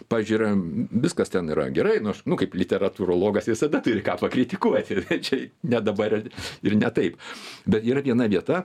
[0.09, 5.81] Pavyzdžiui viskas ten yra gerai nors nu kaip literatūrologas visada turi ką pakritikuoti čia ne
[5.81, 7.17] dabar ir ne taip.
[7.67, 8.65] Bet yra viena vieta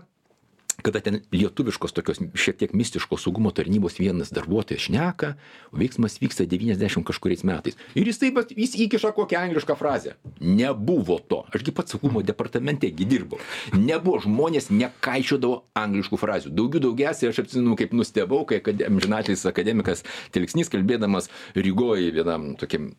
[0.85, 5.33] kada ten lietuviškos tokios šiek tiek mistiškos saugumo tarnybos vienas darbuotojas šneka
[5.77, 7.77] veiksmas vyksta devyniasdešim kažkuriais metais.
[7.95, 10.15] Ir jis taip vat jis įkiša kokią anglišką frazę.
[10.39, 11.43] Nebuvo to.
[11.53, 13.39] Aš gi pats saugumo departamente gi dirbau.
[13.77, 16.53] Nebuvo žmonės nekaišiodavo angliškų frazių.
[16.55, 22.91] Daugių daugiausiai aš atsimenu kaip nustebau kai akade amžinatilsį akademikas telksnys kalbėdamas rygoj vienam tokiam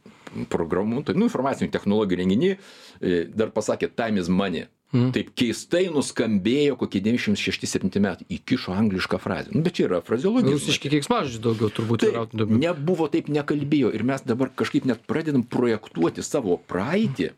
[0.52, 7.00] programų nu informacinių technologijų renginy e, dar pasakė time is money Taip keistai nuskambėjo kokie
[7.04, 8.26] 96-7 metai.
[8.36, 9.52] Įkišo anglišką frazę.
[9.54, 10.58] Nu, bet čia yra frazeologija.
[10.58, 12.26] Rusiški keiksmažodžiai daugiau turbūt yra.
[12.28, 17.32] Taip, nebuvo taip nekalbėjo ir mes dabar kažkaip net pradedam projektuoti savo praeitį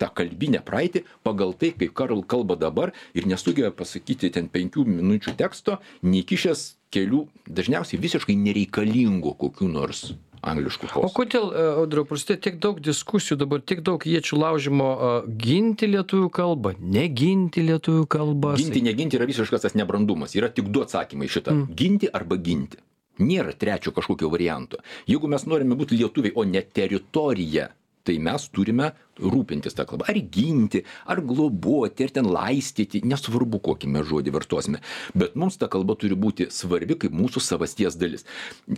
[0.00, 5.34] tą kalbinę praeitį pagal tai kaip karl kalba dabar ir nesugeba pasakyti ten penkių minučių
[5.36, 7.26] teksto neįkišęs kelių
[7.58, 10.06] dažniausiai visiškai nereikalingų kokių nors
[10.42, 14.90] angliškų O posakų kodėl, e, audriau, prasidėjo tiek daug diskusijų, dabar tiek daug iečių laužimo
[14.90, 18.54] a, ginti lietuvių kalbą, neginti lietuvių kalbą?
[18.60, 20.36] ginti neginti yra visiškas tas nebrandumas.
[20.38, 21.56] Yra tik du atsakymai šitą.
[21.76, 22.80] Ginti arba ginti.
[23.20, 24.80] Nėra trečio kažkokio varianto.
[25.10, 27.68] Jeigu mes norime būt lietuviai o ne teritorija
[28.02, 33.90] tai mes turime rūpintis ta kalba ar ginti ar globoti ar ten laistyti nesvarbu kokį
[33.94, 34.80] mes žodį vartosime
[35.14, 38.26] bet mums ta kalba turi būti svarbi kaip mūsų savasties dalis.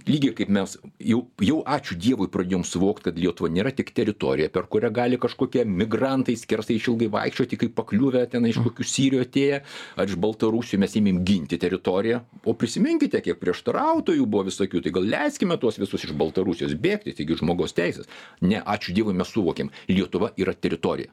[0.08, 4.68] Lygiai kaip mes jau jau ačiū dievui pradėjom suvokt kad lietuva nėra tik teritorija per
[4.72, 9.60] kurią gali kažkokie migrantai skersai išilgai vaikščioti kaip pakliuvę ten iš kokių sirijų atėję
[9.96, 12.22] ar iš baltarusių mes ėmėm ginti teritoriją.
[12.46, 17.38] O prisiminkite kiek prieštarautojų buvo visokių tai gal leiskime tuos visus iš baltarusijos bėgti taigi
[17.40, 18.10] žmogaus teisės.
[18.42, 21.12] Ne ačiū dievui mes suvokėm lietuva yra teritorija.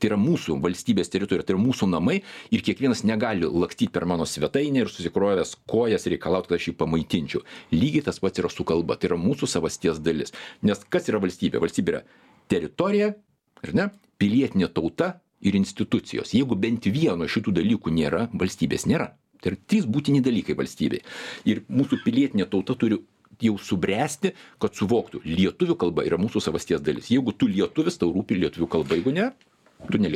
[0.00, 2.20] Tai yra mūsų valstybės teritorija tai yra mūsų namai
[2.54, 7.44] ir kiekvienas negali lakstyt per mano svetainę ir susikrovęs kojas reikalaut kad aš jį pamaitinčiau.
[7.74, 10.32] Lygiai tas pats yra su kalba tai yra mūsų savasties dalis.
[10.64, 11.60] Nes kas yra valstybė?
[11.60, 12.04] Valstybė yra
[12.48, 13.12] teritorija
[13.60, 13.90] ar ne?
[14.20, 16.32] Pilietinė tauta ir institucijos.
[16.36, 19.12] Jeigu bent vieno šitų dalykų nėra valstybės nėra.
[19.40, 21.00] Tai yra trys būtini dalykai valstybei.
[21.48, 23.00] Ir mūsų pilietinė tauta turi
[23.44, 27.10] jau subręsti kad suvoktų lietuvių kalba yra mūsų savasties dalis.
[27.12, 29.30] Jeigu tu lietuvis tau rūpi lietuvių kalba jeigu ne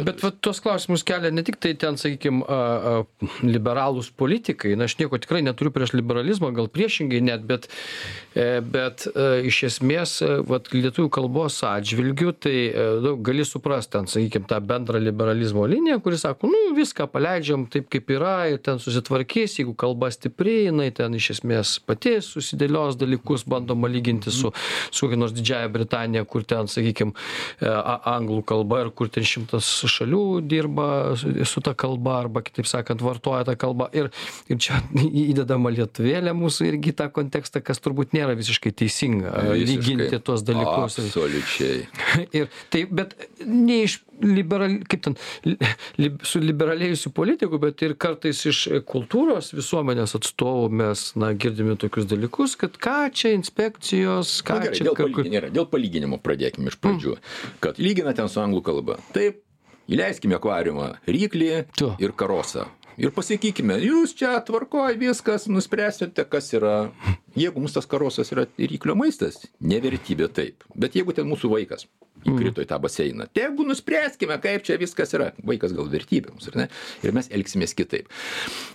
[0.06, 2.44] Bet va, tuos klausimus kelia ne tik tai ten, sakykime,
[3.46, 7.66] liberalūs politikai, na aš nieko tikrai neturiu prieš liberalizmą, gal priešingai net, bet,
[8.36, 13.96] e, bet e, iš esmės, e, va, lietuvių kalbos atžvilgių, tai e, nu, gali suprasti
[13.96, 18.60] ten, sakykime, tą bendrą liberalizmo liniją, kuris sako, nu viską paleidžiam taip, kaip yra ir
[18.64, 24.52] ten susitvarkys, jeigu kalba stipri, jinai ten iš esmės pati susidėlios dalykus, bandoma lyginti su,
[24.90, 27.16] su kokia nors Didžiaja Britanija, kur ten, sakykime,
[27.64, 30.86] anglų kalba ir kur ten šimtas šalių dirba
[31.18, 34.10] su, ta kalba arba kitaip sakant vartoja tą kalbą ir,
[34.50, 34.80] ir čia
[35.24, 39.68] įdedama lietuvėlė mūsų irgi į tą kontekstą, kas turbūt nėra visiškai teisinga Visiškai.
[39.70, 40.98] lyginti tuos dalykus.
[41.00, 41.84] absoliučiai
[42.38, 43.14] Ir tai, bet
[43.44, 45.16] ne iš liberal, kaip ten,
[45.98, 52.06] li, su liberalėjusių politikų, bet ir kartais iš kultūros visuomenės atstovų mes, na, girdime tokius
[52.10, 56.20] dalykus, kad ką čia inspekcijos, ką Na gerai, čia dėl, ka- palygin, gerai, dėl palyginimo
[56.22, 57.16] pradėkime iš pradžių.
[57.64, 59.00] Kad lygina ten su anglų kalba.
[59.16, 59.42] Taip,
[59.90, 61.52] įleiskime akvariumą ryklį
[62.02, 62.68] ir karosą.
[63.00, 66.74] Ir pasakykime, jūs čia tvarkoj viskas, nuspręsite, kas yra.
[67.34, 70.62] Jeigu mums tas karosas yra ryklio maistas, nevertybė taip.
[70.78, 71.88] Bet jeigu ten mūsų vaikas
[72.24, 75.30] įkrito į tą baseiną, tegu nuspręskime, kaip čia viskas yra.
[75.44, 76.66] Vaikas gal vertybė mums, ar ne?
[77.04, 78.08] Ir mes elgsimės kitaip.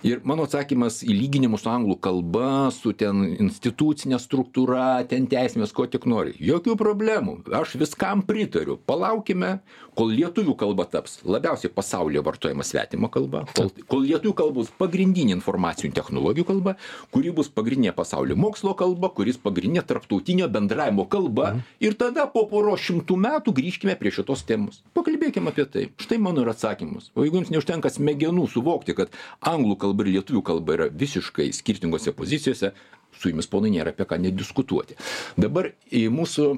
[0.06, 5.88] Ir mano atsakymas į lyginimus su anglų kalba, su ten institucinė struktūra, ten teismės, ko
[5.90, 6.36] tik nori.
[6.40, 7.40] Jokių problemų.
[7.60, 8.78] Aš viskam pritariu.
[8.86, 9.58] Palaukime,
[9.98, 15.34] kol lietuvių kalba taps labiausiai pasaulyje vartojama svetima kalba, kol, kol lietuvių kalba bus pagrindinė
[15.38, 16.76] informacinių technologijų kalba,
[17.14, 21.52] kuri bus pagrindinė pasaulio mokslo kalba, kuris pagrindinė tarptautinio bendravimo kalba.
[21.82, 24.80] Ir tada po poro šimtų metų grįžkime prie šitos temos.
[24.96, 25.84] Pakalbėkime apie tai.
[26.02, 27.10] Štai mano ir atsakymus.
[27.14, 32.12] O jeigu jums neužtenka smegenų suvokti, kad anglų kalba ir lietuvių kalba yra visiškai skirtingose
[32.16, 32.72] pozicijose,
[33.16, 34.98] su jumis ponai nėra apie ką nediskutuoti.
[35.40, 36.50] Dabar į mūsų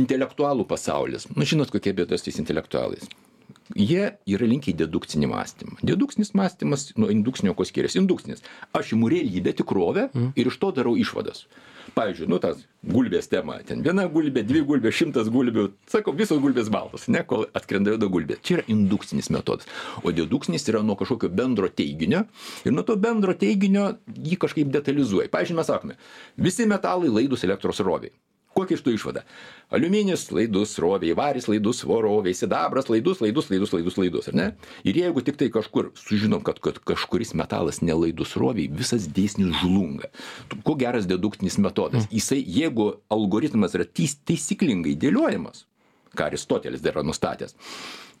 [0.00, 1.28] intelektualų pasaulis.
[1.36, 3.08] Nu, žinot, kokia bėda su tais intelektualais.
[3.76, 5.76] Jie yra linkę į dedukcinį mąstymą.
[5.82, 8.00] Dedukcinis mąstymas nuo indukcinio kuo skiriasi?
[8.02, 8.44] Indukcinis.
[8.72, 11.46] Aš imu realybę tikrovę ir iš to darau išvadas.
[11.96, 13.58] Pavyzdžiui nu tas gulbės tema.
[13.66, 15.72] Ten viena gulbė dvi gulbės šimtas gulbių.
[15.90, 18.38] Sakau visos gulbės baltos ane kol atskrenda juoda gulbė.
[18.42, 19.66] Čia yra indukcinis metodas.
[20.02, 22.24] O dedukcinis yra nuo kažkokio bendro teiginio
[22.64, 25.98] ir nuo to bendro teiginio jį kažkaip detalizuoji pavyzdžiui mes sakome
[26.48, 28.12] visi metalai laidūs elektros srovei
[28.54, 29.24] kokia iš to išvada?
[29.72, 34.46] Aliuminis laidus srovei varis laidus svorovei sidabras laidus laidus laidus laidus laidus ar ne?
[34.84, 40.12] Ir jeigu tiktai kažkur sužinom kad kad kažkuris metalas nelaidus srovei visas dėsnis žlunga.
[40.62, 42.08] Kuo geras dedukcinis metodas?
[42.12, 45.66] Jisai jeigu algoritmas yra teis taisyklingai dėliojamas
[46.16, 47.56] ką aristotelis dar yra nustatęs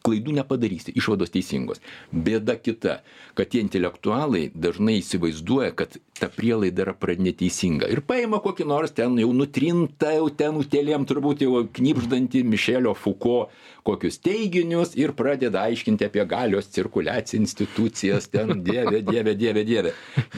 [0.04, 1.82] klaidų nepadarysi išvados teisingos.
[2.12, 3.00] Bėda kita
[3.34, 7.88] kad tie intelektualai dažnai įsivaizduoja kad ta prielaida yra pra neteisinga.
[7.90, 13.48] Ir paima kokį nors ten jau nutrintą jau ten utėlėm turbūt jau knibždantį mišelio fuko
[13.82, 19.94] kokius teiginius ir pradeda aiškinti apie galios cirkuliaciją institucijas ten dieve dieve dieve dieve.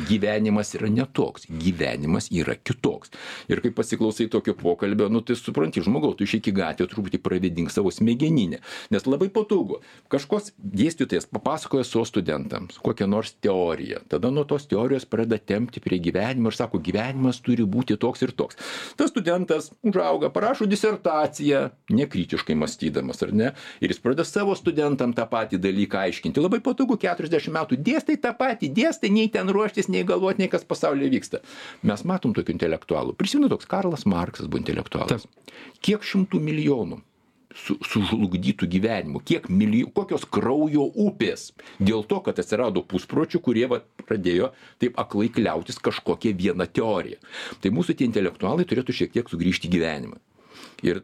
[0.08, 3.12] Gyvenimas yra ne toks gyvenimas yra kitoks.
[3.50, 7.74] Ir kai pasiklausai tokio pokalbio nu tai supranti žmogau tu išeik į gatvę truputį pravėdink
[7.74, 8.62] savo smegeninę.
[8.94, 14.00] Nes labai patogu kažkoks dėstytojas papasakoja savo studentams kokią nors teoriją.
[14.10, 18.32] Tada nuo tos teorijos pradeda tempti prie gyvenimo ir sako gyvenimas turi būti toks ir
[18.32, 18.58] toks.
[18.96, 23.52] Tas studentas užauga parašo disertaciją nekritiškai mąstydamas ar ne?
[23.80, 26.42] Ir jis pradeda savo studentam tą patį dalyką aiškinti.
[26.42, 30.66] Labai patogu keturiasdešim metų dėstai tą patį dėstai nei ten ruoštis nei galvot nei kas
[30.66, 31.42] pasaulyje vyksta.
[31.82, 33.16] Mes matom tokių intelektualų.
[33.18, 35.26] Prisimenu toks karlas marksas buvo intelektualas.
[35.84, 37.02] Kiek šimtų milijonų
[37.54, 41.52] su sužlugdytų gyvenimų kiek milij kokios kraujo upės?
[41.78, 47.22] Dėl to kad atsirado puspročių kurie vat pradėjo taip aklai kliautis kažkokia viena teorija.
[47.60, 50.20] Tai mūsų tie intelektualai turėtų šiek tiek sugrįžt į gyvenimą
[50.82, 51.02] ir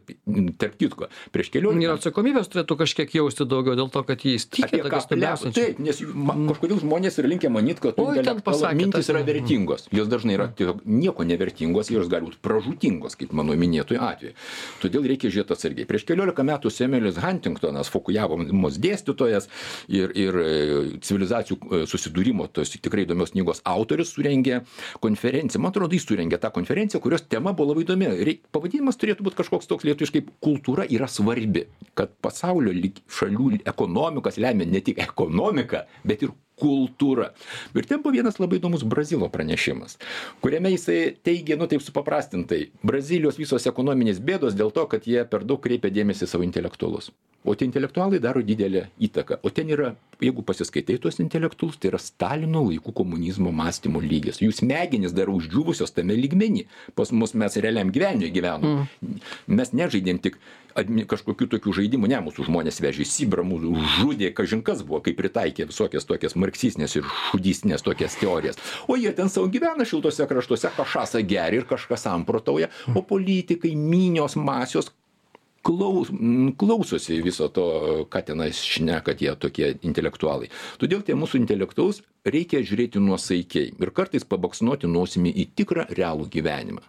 [0.59, 4.67] tarp kitko prieš ir keliolika atsakomybės turėtų kažkiek jausti daugiau dėl to kad jais tiki
[4.67, 8.15] Apie ką tokias labiausiai taip, nes jų- ma, kažkodėl žmonės yra linkę manyti, kad Oi,
[8.15, 9.87] ten intelektualo pasakė mintis yra vertingos.
[9.91, 14.33] Jos dažnai yra tiesiog nieko nevertingos, jos gali būti pražutingos, kaip mano minėtojų atveju.
[14.81, 15.87] Todėl reikia žiūrėti atsargiai.
[15.89, 19.47] Prieš keliolika metų Semelis Huntingtonas, Fukujavos dėstytojas
[19.91, 24.61] ir, ir e, civilizacijų e, susidūrimo, tos tikrai įdomios knygos autorius, surengė
[25.03, 25.61] konferenciją.
[25.61, 28.09] Man atrodo, jis surengė tą konferenciją, kurios tema buvo labai įdomi.
[28.25, 31.65] Reik, pavadinimas turėtų būti kažkoks toks lietuviškai kultūra yra svarbi,
[31.97, 37.31] kad pasaulio lyg- šalių ekonomikas lemia ne tik ekonomika, bet ir kultūra.
[37.75, 39.97] Ir ten buvo vienas labai įdomus Brazilo pranešimas,
[40.43, 45.45] kuriame jisai teigia, nu taip supaprastintai, Brazilijos visos ekonominės bėdos dėl to, kad jie per
[45.47, 47.11] daug kreipia dėmesį savo intelektualus.
[47.43, 49.39] O tie intelektualai daro didelę įtaką.
[49.41, 54.43] O ten yra, jeigu pasiskaitai tuos intelektualus, tai yra Stalino laikų komunizmo mąstymo lygis.
[54.43, 56.67] Jų smegenys dar uždžiūvusios tame lygmenį.
[56.93, 58.83] Pas mus mes realiam gyvenimui gyvenom.
[59.49, 60.37] Mes nežaidėm tik
[60.77, 65.17] admi- kažkokių tokių žaidimų, ne, mūsų žmonės vežė į Sibrą, mūsų žudė, kažinkas buvo, kaip
[65.19, 68.59] pritaikė visokias tokias marksistinės ir šudystinės tokias teorijas.
[68.87, 74.35] O jie ten savo gyvena šiltose kraštuose, kažką geria ir kažką samprotauja, o politikai, minios,
[74.35, 74.91] masios
[75.61, 76.09] klaus,
[76.57, 77.65] klausosi viso to,
[78.11, 80.49] ką tenais šneka tie tokie intelektualai.
[80.81, 86.83] Todėl tie mūsų intelektualus reikia žiūrėti nuosaikiai ir kartais pabaksnuoti nosimi į tikrą realų gyvenimą.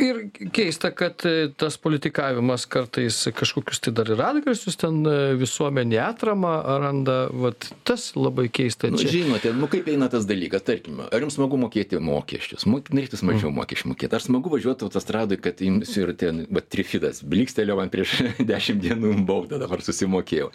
[0.00, 0.18] Ir
[0.56, 6.52] keista kad e, tas politikavimas kartais kažkokius tai dar ir atgarsius ten e, visuomenė atramą
[6.82, 9.10] randa vat tas labai keista Nu, čia.
[9.18, 13.52] žinote, nu kaip eina tas dalykas, tarkime, ar jums smagu mokėti mokesčius, Mo- norėtųs mažiau
[13.54, 18.16] mokesčių mokėti, ar smagu važiuoti autostradui, kad jums ir ten, va, trifidas, blikstelėjo man prieš
[18.50, 20.50] dešimt dienų baudą, dabar susimokėjau.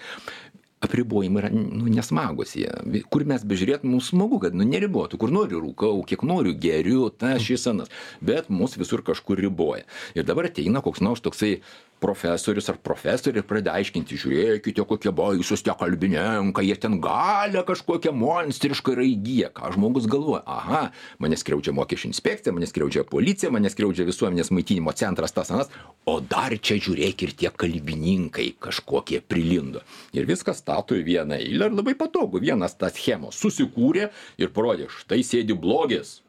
[0.85, 2.69] Apribojimai yra nu, nesmagus jie.
[3.11, 5.19] Kur mes bežiūrėtum, mums smagu, kad nu, neribotų.
[5.21, 7.91] Kur noriu rūkau, kiek noriu geriu, ta šis anas.
[8.21, 9.85] Bet mus visur kažkur riboja.
[10.17, 11.57] Ir dabar ateina koks nors toksai
[12.05, 18.95] profesorius ar profesorė pradeda aiškinti, žiūrėkite, kokie baisūs tie kalbininkai, jie ten galę kažkokią monstrišką
[18.95, 19.51] yra įgyję.
[19.57, 20.43] Ką žmogus galvoja?
[20.45, 20.83] Aha,
[21.23, 25.71] mane skriaudžia mokesčių inspekcija, mane skriaudžia policija, mane skriaudžia visuomenės maitinimo centras, tas anas.
[26.05, 29.81] O dar čia žiūrėk ir tie kalbininkai kažkokie prilindo.
[30.13, 32.43] Ir viskas stato į vieną eilę ir labai patogu.
[32.43, 36.19] Vienas tas schemos susikūrė ir parodė, štai sėdi blogis,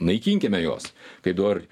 [0.00, 0.92] naikinkime juos.
[1.24, 1.62] Kaip dabar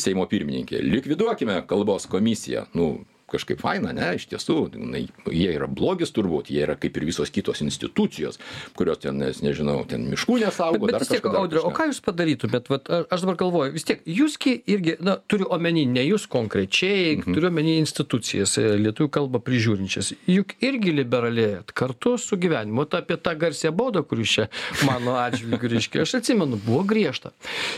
[0.00, 2.64] Seimo pirmininkė, likviduokime kalbos komisiją.
[2.74, 5.00] Nu, kažkaip faina, ne, iš tiesų, na,
[5.34, 8.38] jie yra blogis turbūt, jie yra kaip ir visos kitos institucijos,
[8.78, 11.32] kurios ten, nes nežinau, ten miškų nesaugo, dar kažką.
[11.32, 12.70] dar Audriu, o ką jūs padarytumėt?
[12.70, 17.34] Vat, aš dabar galvoju, vis tiek, jūsgi irgi, na, turiu omeny, ne jūs konkrečiai, Mhm.
[17.34, 20.12] turiu omeny institucijas, e, lietuvių kalbą prižiūrinčias.
[20.30, 22.86] Juk irgi liberalėjat kartu su gyvenimu.
[22.88, 24.48] Ta apie tą garsią baudą, kuri čia
[24.86, 27.32] mano atžvilgiu reiškia, aš atsimenu, buvo griežta.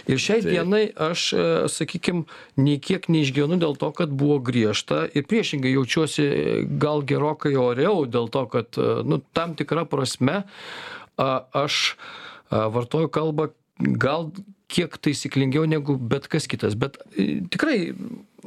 [0.07, 1.33] Ir šiai dienai aš,
[1.73, 2.25] sakykime,
[2.57, 6.24] nei kiek neišgyvenu dėl to, kad buvo griežta ir prieš priešingai jaučiuosi
[6.82, 10.43] gal gerokai oriau dėl to kad nu tam tikra prasme
[11.18, 11.97] aš
[12.51, 14.32] vartoju kalbą gal
[14.68, 16.74] kiek taisyklingiau negu bet kas kitas.
[16.74, 16.99] Bet
[17.55, 17.95] tikrai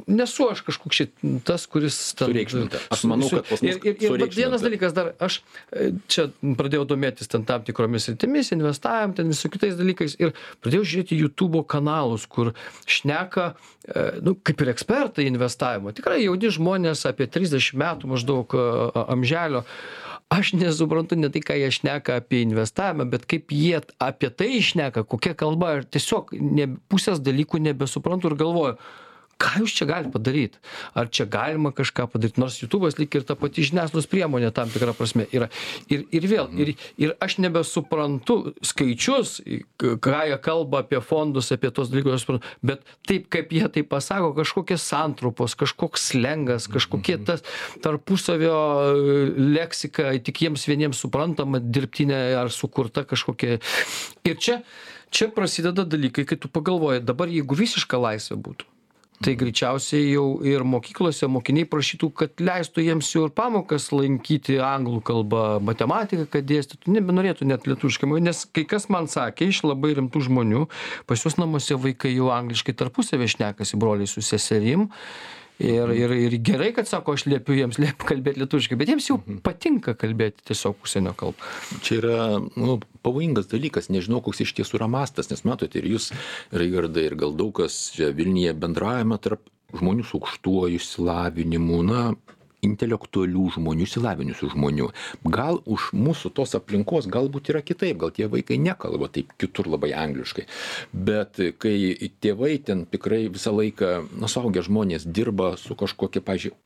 [0.06, 1.06] nesu aš kažkoks čia
[1.44, 2.80] tas kuris Sureikšminta.
[2.92, 6.86] Aš manau, kad pas mus ir, ir, ir vienas dalykas dar aš e, čia pradėjau
[6.94, 10.32] domėtis ten tam tikromis sritimis investavim ten visų kitais dalykais ir
[10.64, 12.54] pradėjau žiūrėti jutubo kanalus kur
[12.88, 15.92] šneka e, nu kaip ir ekspertai investavimo.
[15.92, 19.66] Tikrai jauni žmonės apie trisdešim metų maždaug a, amželio.
[20.32, 25.04] Aš nesuprantu ne tai ką jie šneka apie investavimą bet kaip jie apie tai šneka
[25.04, 25.76] kokia kalba.
[25.82, 28.78] Ir tiesiog ne pusės dalykų nebesuprantu ir galvoju
[29.40, 30.58] ką jūs čia galit padaryt?
[30.98, 32.38] Ar čia galima kažką padaryt?
[32.40, 35.48] Nors jutubas lyg ir ta pati žiniasklaidos priemonė tam tikra prasme yra.
[35.92, 39.40] Ir ir vėl ir ir aš nebesuprantu skaičius
[39.80, 42.26] ką jie kalba apie fondus apie tuos dalykus
[42.62, 47.44] bet taip kaip jie tai pasako kažkokios santrumpos kažkoks slengas kažkokie tas
[47.82, 48.56] tarpusavio
[49.36, 53.58] leksika tik jiems vieniems suprantama dirbtinė ar sukurta kažkokia.
[54.28, 54.62] Ir čia
[55.12, 58.70] čia prasideda dalykai kai tu pagalvoji dabar jeigu visiška laisvė būtų
[59.22, 65.02] tai greičiausiai jau ir mokyklose mokiniai prašytų kad leistų jiems jau ir pamokas lankyti anglų
[65.06, 66.92] kalba matematiką kad dėstytų.
[66.96, 70.66] Nebenorėtų net lietuviškai nes kai kas man sakė iš labai rimtų žmonių
[71.06, 74.88] pas juos namuose vaikai jau angliškai tarpusavy šnekasi broliai su seserim
[75.62, 79.18] ir ir ir gerai kad sako aš liepiu jiems liep kalbėt lietuviškai bet jiems jau
[79.46, 81.52] patinka kalbėti tiesiog užsienio kalba
[81.82, 82.18] Čia yra
[82.58, 86.10] nu, pavojingas dalykas, nežinau, koks iš tiesų yra mastas, nes matote ir jūs,
[86.54, 89.42] Raigardai, ir gal daug kas čia Vilniuje bendravime tarp
[89.72, 92.02] žmonių su aukštuoju išsilavinimu, na,
[92.62, 94.88] intelektualių žmonių, išsilavinusių žmonių.
[95.34, 99.92] Gal už mūsų tos aplinkos galbūt yra kitaip, gal tie vaikai nekalba taip kitur labai
[99.98, 100.46] angliškai.
[100.92, 101.76] Bet kai
[102.22, 106.58] tėvai ten tikrai visą laiką, na, suaugę žmonės dirba su kažkokia, pažiūrėjau,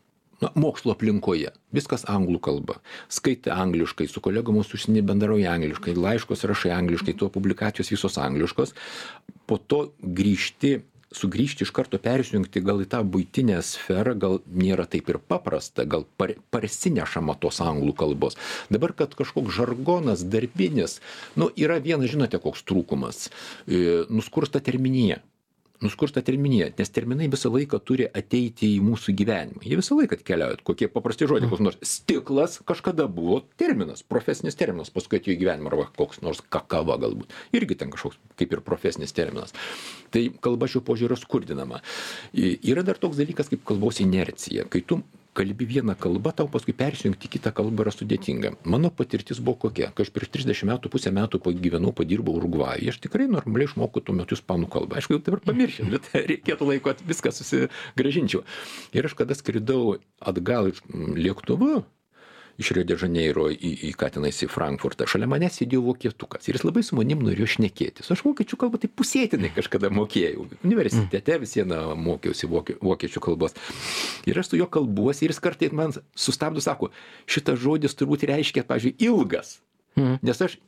[0.44, 1.55] na, mokslo aplinkoje.
[1.76, 2.80] Viskas anglų kalba.
[3.12, 8.76] Skaitai angliškai, su kolegomis užsienį bendrauja angliškai, laiškos rašai angliškai, tuo publikacijos visos angliškos.
[9.49, 10.76] Po to grįžti
[11.16, 16.06] sugrįžti iš karto persijungti gal į tą buitinę sferą gal nėra taip ir paprasta gal
[16.20, 18.36] par parsinešama tos anglų kalbos.
[18.72, 21.00] Dabar kad kažkoks žargonas darbinis
[21.40, 23.28] nu yra vienas žinote koks trūkumas?
[23.66, 25.22] E, nuskursta terminija
[25.84, 29.62] nuskursta terminija nes terminai visą laiką turi ateiti į mūsų gyvenimą.
[29.66, 30.60] Jie visą laiką atkeliauja.
[30.66, 34.92] Kokie paprasti žodžiai koks nors stiklas kažkada buvo terminas profesinis terminas.
[34.94, 37.34] Paskui atėjo į gyvenimą arba koks nors kakava galbūt.
[37.56, 39.54] Irgi ten kažkoks kaip ir profesinis terminas.
[40.14, 41.82] Tai kalba šiuo požiūriu skurdinama.
[42.36, 44.68] Yra dar toks dalykas kaip kalbos inercija.
[44.70, 45.02] Kai tu
[45.37, 48.55] kalbi viena kalba tau paskui persijungt į kitą kalbą yra sudėtinga.
[48.68, 53.01] Mano patirtis buvo kokia kai aš prieš trisdešim metų pusę metų pagyvenau padirbau urugvajuje aš
[53.05, 55.01] tikrai normaliai išmokau tuo metu ispanų kalbą.
[55.01, 58.45] Aišku jau dabar pamiršęs bet reikėtų laiko viską susigrąžinčiau
[58.97, 61.84] ir aš kada skridau atgal iš lėktuvu
[62.59, 65.07] iš rio de žaneiro į į ką tenais į frankfurtą.
[65.11, 68.11] Šalia manęs sėdėjo vokietukas ir jis labai su manim norėjo šnekėtis.
[68.12, 70.46] Aš vokiečių kalbą taip pusėtinai kažkada mokėjau.
[70.66, 73.57] Universitete vis viena mokiausi vokie vokiečių kalbos.
[74.28, 76.90] Ir aš su juo kalbuosi ir jis kartais man sustabdo sako
[77.28, 79.59] šitas žodis turbūt reiškia pavyzdžiui ilgas.
[79.96, 80.59] Nes aš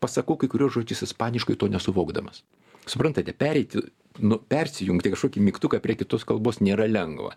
[0.00, 2.44] pasakau kai kuriuos žodžius ispaniškai to nesuvokdamas.
[2.88, 3.82] Suprantate pereiti
[4.18, 7.36] nu persijungti kažkokį mygtuką prie kitos kalbos nėra lengva.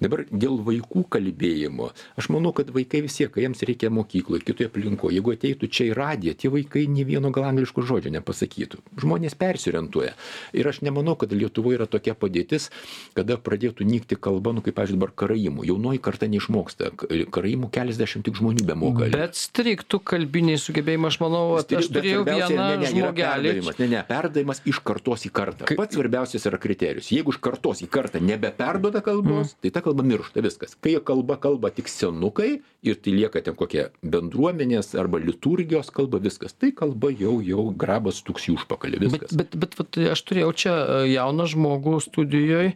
[0.00, 4.70] Dabar dėl vaikų kalbėjimo aš manau kad vaikai vis tiek kai jiems reikia mokykloj kitoj
[4.70, 8.80] aplinkoj jeigu ateitų čia į radiją tie vaikai nė vieno gal angliško žodžio nepasakytų.
[8.98, 10.14] Žmonės persiorientuoja.
[10.56, 12.70] Ir aš nemanau kad lietuvoj yra tokia padėtis
[13.16, 15.66] kada pradėtų nykti kalba nu kaip pavyzdžiui dabar karaimų.
[15.68, 16.92] Jaunoji karta neišmoksta.
[17.34, 19.08] Karaimų keliasdešim tik žmonių bemoka.
[19.12, 23.54] Bet strigtų kalbiniai sugebėjimai aš manau vat aš turėjau vieną ne, ne, žmogelį.
[23.68, 25.68] Ne, ne, perdavimas iš kartos į kartą.
[25.78, 27.10] Pats svarbiausias yra kriterijus.
[27.12, 30.76] Jeigu iš kartos į kartą nebeperduoda kalbos, tai ta kalba miršta viskas.
[30.78, 36.54] Kai kalba kalba tik senukai ir tai lieka ten kokie bendruomenės arba liturgijos kalba, viskas.
[36.54, 39.02] Tai kalba jau, jau grabas tuks į užpakalį.
[39.02, 39.36] Bet, Viskas.
[39.38, 42.74] bet, bet vat, aš turėjau čia e, jauną žmogų studijoje,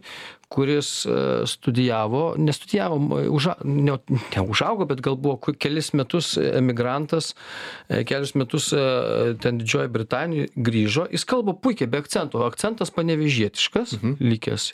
[0.53, 1.09] kuris e,
[1.49, 2.97] studijavo, nestudijavo,
[3.29, 3.97] uža, ne,
[4.35, 7.33] neužaugo, bet gal buvo kelis metus emigrantas,
[7.89, 8.83] e, kelius metus e,
[9.41, 14.19] ten Didžiojo Britanijoje grįžo, jis kalba puikiai, be akcento, akcentas panevežietiškas mhm.
[14.21, 14.73] likęs,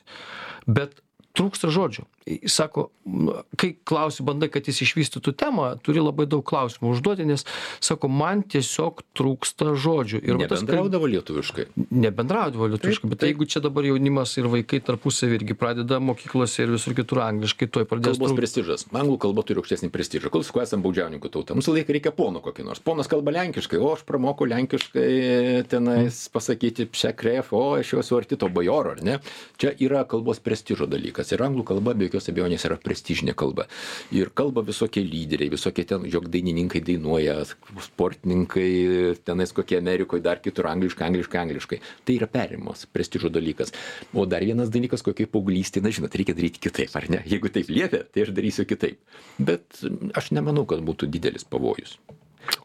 [0.67, 0.99] bet
[1.39, 2.03] trūksta žodžių.
[2.29, 7.23] Jis Sako, nu, kai klausi, bandai, kad jis išvystytų temą, turi labai daug klausimų užduoti,
[7.25, 7.45] nes,
[7.81, 10.19] sako, man tiesiog trūksta žodžių.
[10.27, 11.65] Ir va tas Nebendraudavo lietuviškai.
[11.89, 13.31] nebendraudavo lietuviškai Taip, bet taip.
[13.31, 17.87] jeigu čia dabar jaunimas ir vaikai tarpusavy irgi pradeda mokyklose ir visur kitur angliškai tuoj
[17.89, 18.41] pradės Kalbos trūkt.
[18.43, 18.85] prestižas.
[18.91, 20.29] Anglų kalba turi aukštesnį prestižą.
[20.33, 21.55] Kol sakau, esame baudžiauninkų tauta.
[21.57, 22.83] Mums laiką reikia pono kokį nors.
[22.83, 28.37] Ponas kalba lenkiškai, o aš pramokau lenkiškai tenais pasakyti pšekref, o aš jau esu arti
[28.39, 29.19] to bajoro, ar ne?
[29.61, 31.28] Čia yra kalbos prestižo dalykas.
[31.29, 33.67] Kalbas ir anglų kalba be jokios abejonės yra prestižinė kalba.
[34.11, 40.67] Ir kalba visokie lyderiai visokie ten jog dainininkai dainuoja sportininkai tenais kokie amerikoj dar kitur
[40.67, 41.81] angliškai angliškai angliškai.
[42.05, 43.73] Tai yra perėjimas prestižo dalykas.
[44.13, 47.23] O dar vienas dalykas kokioj paauglystėj na žinot reikia daryti kitaip ar ne?
[47.25, 48.99] Jeigu taip liepia tai aš darysiu kitaip.
[49.37, 49.83] Bet
[50.15, 51.99] aš nemanau kad būtų didelis pavojus.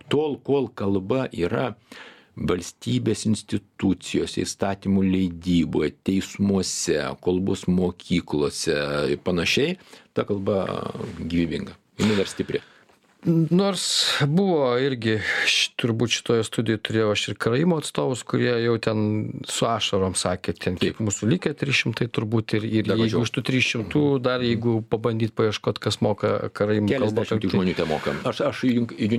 [0.09, 1.75] Tol kol kalba yra
[2.37, 8.77] valstybės institucijose įstatymų leidyboje teismuose kol bus mokyklose
[9.15, 9.77] ir panašiai
[10.15, 10.65] ta kalba
[11.21, 12.63] gyvybinga jinai dar stipri
[13.25, 13.85] nors
[14.29, 15.19] buvo irgi
[15.81, 18.99] turbūt šitoje studijoj turėjau aš ir karaimų atstovus kurie jau ten
[19.49, 23.47] su ašarom sakė ten kiek mūsų likę trys šimtai turbūt ir ir jeigu iš tų
[23.49, 28.65] trijų šimtų dar jeigu pabandyt paieškot kas moka karaimų kalbą keliasdešimtį žmonių temoka aš aš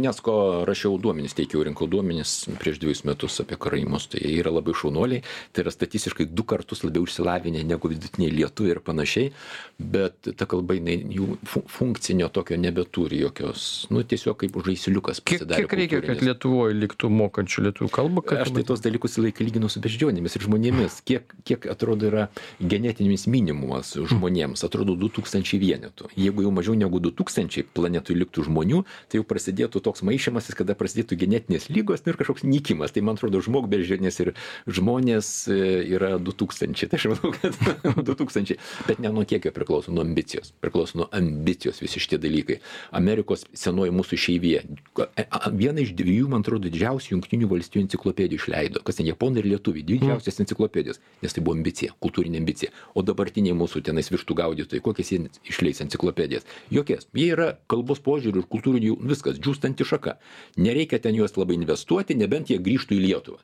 [0.05, 4.07] unesco rašiau duomenis teikiau rinkau duomenis prieš dvejus metus apie karaimus.
[4.11, 5.23] Tai jie yra labai šaunuoliai.
[5.53, 9.31] Tai yra statistiškai du kartus labiau išsilavinę negu vidutiniai lietuviai ir panašiai.
[9.79, 15.45] Bet ta kalba jinai jų fu funkcinio tokio nebeturi jokios nu tiesiog kaip žaisliukas kiek
[15.47, 19.69] kiek reikia kad lietuvoj liktų mokančių lietuvių kalbą kad aš tai tuos dalykus laiką lyginu
[19.71, 20.99] su beždžionėmis ir žmonėmis.
[21.07, 22.27] Kiek kiek atrodo yra
[22.59, 24.63] genetinis minimumas žmonėms?
[24.67, 26.09] Atrodo du tūkstančiai vienetų.
[26.19, 30.75] Jeigu jau mažiau negu du tūkstančiai planetoj liktų žmonių tai jau prasidėtų toks maišymasis kada
[30.77, 32.95] prasidėtų genetinės ligos nu ir kažkoks nykimas.
[32.95, 34.33] Tai man atrodo žmogbeždžionės ir
[34.67, 35.59] žmonės e,
[35.95, 37.55] yra du tūkstančiai tai aš manau kad
[38.07, 40.53] du tūkstančiai bet ne nuo kiekio priklauso nuo ambicijos.
[40.63, 42.59] Priklauso nuo ambicijos visi šitie dalykai.
[42.95, 48.41] Amerikos senoji senoji mūsų išeivija e, viena iš dviejų man atrodo didžiausių jungtinių valstijų enciklopedijų
[48.41, 52.71] išleido kas ten japonai ir lietuviai didžiausios enciklopedijos nes tai buvo ambicija kultūrinė ambicija.
[52.95, 56.45] O dabartiniai mūsų tenais vištų gaudytojai kokias jie išleis enciklopedijas?
[56.73, 57.07] Jokias.
[57.15, 60.17] Jie yra kalbos požiūriu ir kultūriniu viskas džiūstanti šaka.
[60.57, 63.41] Nereikia ten juos labai investuoti nebent jie grįžtų į lietuvą.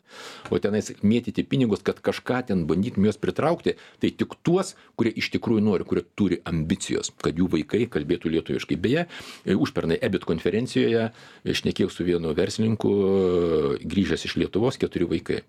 [0.52, 5.32] O tenais mėtyti pinigus kad kažką ten bandytum juos pritraukti tai tik tuos kurie iš
[5.36, 8.80] tikrųjų nori kurie turi ambicijos kad jų vaikai kalbėtų lietuviškai.
[8.82, 9.08] Beje
[9.46, 11.10] užpernai ebit konferencijoje
[11.46, 12.94] šnekėjau su vienu verslininku
[13.82, 15.42] grįžęs iš lietuvos keturi vaikai.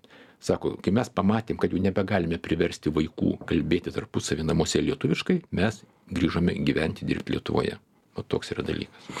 [0.43, 6.57] Sako kai mes pamatėm kad jau nebegalime priversti vaikų kalbėti tarpusavy namuose lietuviškai mes grįžome
[6.67, 7.77] gyventi dirbt lietuvoje.
[8.13, 9.13] Va toks yra dalykas.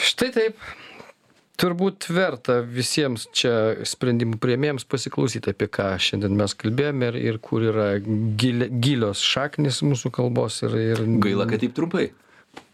[0.00, 0.70] Štai taip.
[1.60, 3.52] Turbūt verta visiems čia
[3.84, 9.82] sprendimų priėmėjams pasiklausyt apie ką šiandien mes kalbėjome ir ir kur yra gili gilios šaknys
[9.84, 12.06] mūsų kalbos ir ir gaila kad taip trumpai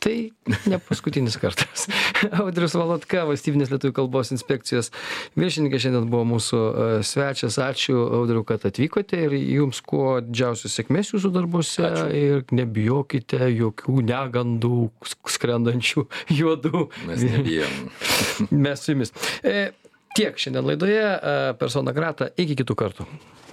[0.07, 0.31] tai
[0.71, 1.87] ne paskutinis kartas.
[2.43, 4.93] Audrius valotka valstybinės lietuvių kalbos inspekcijos
[5.39, 7.59] viršininkas šiandien buvo mūsų e, svečias.
[7.63, 14.91] Ačiū audriau kad atvykote ir jums kuo didžiausios sėkmės jūsų darbuose ir nebijokite jokių negandų
[15.37, 16.07] skrendančių
[16.41, 16.87] juodų.
[17.11, 17.81] Mes nebijom.
[18.67, 19.15] Mes su jumis.
[19.43, 19.73] E,
[20.17, 22.31] tiek šiandien laidoje e, persona grata.
[22.39, 23.11] Iki kitų kartų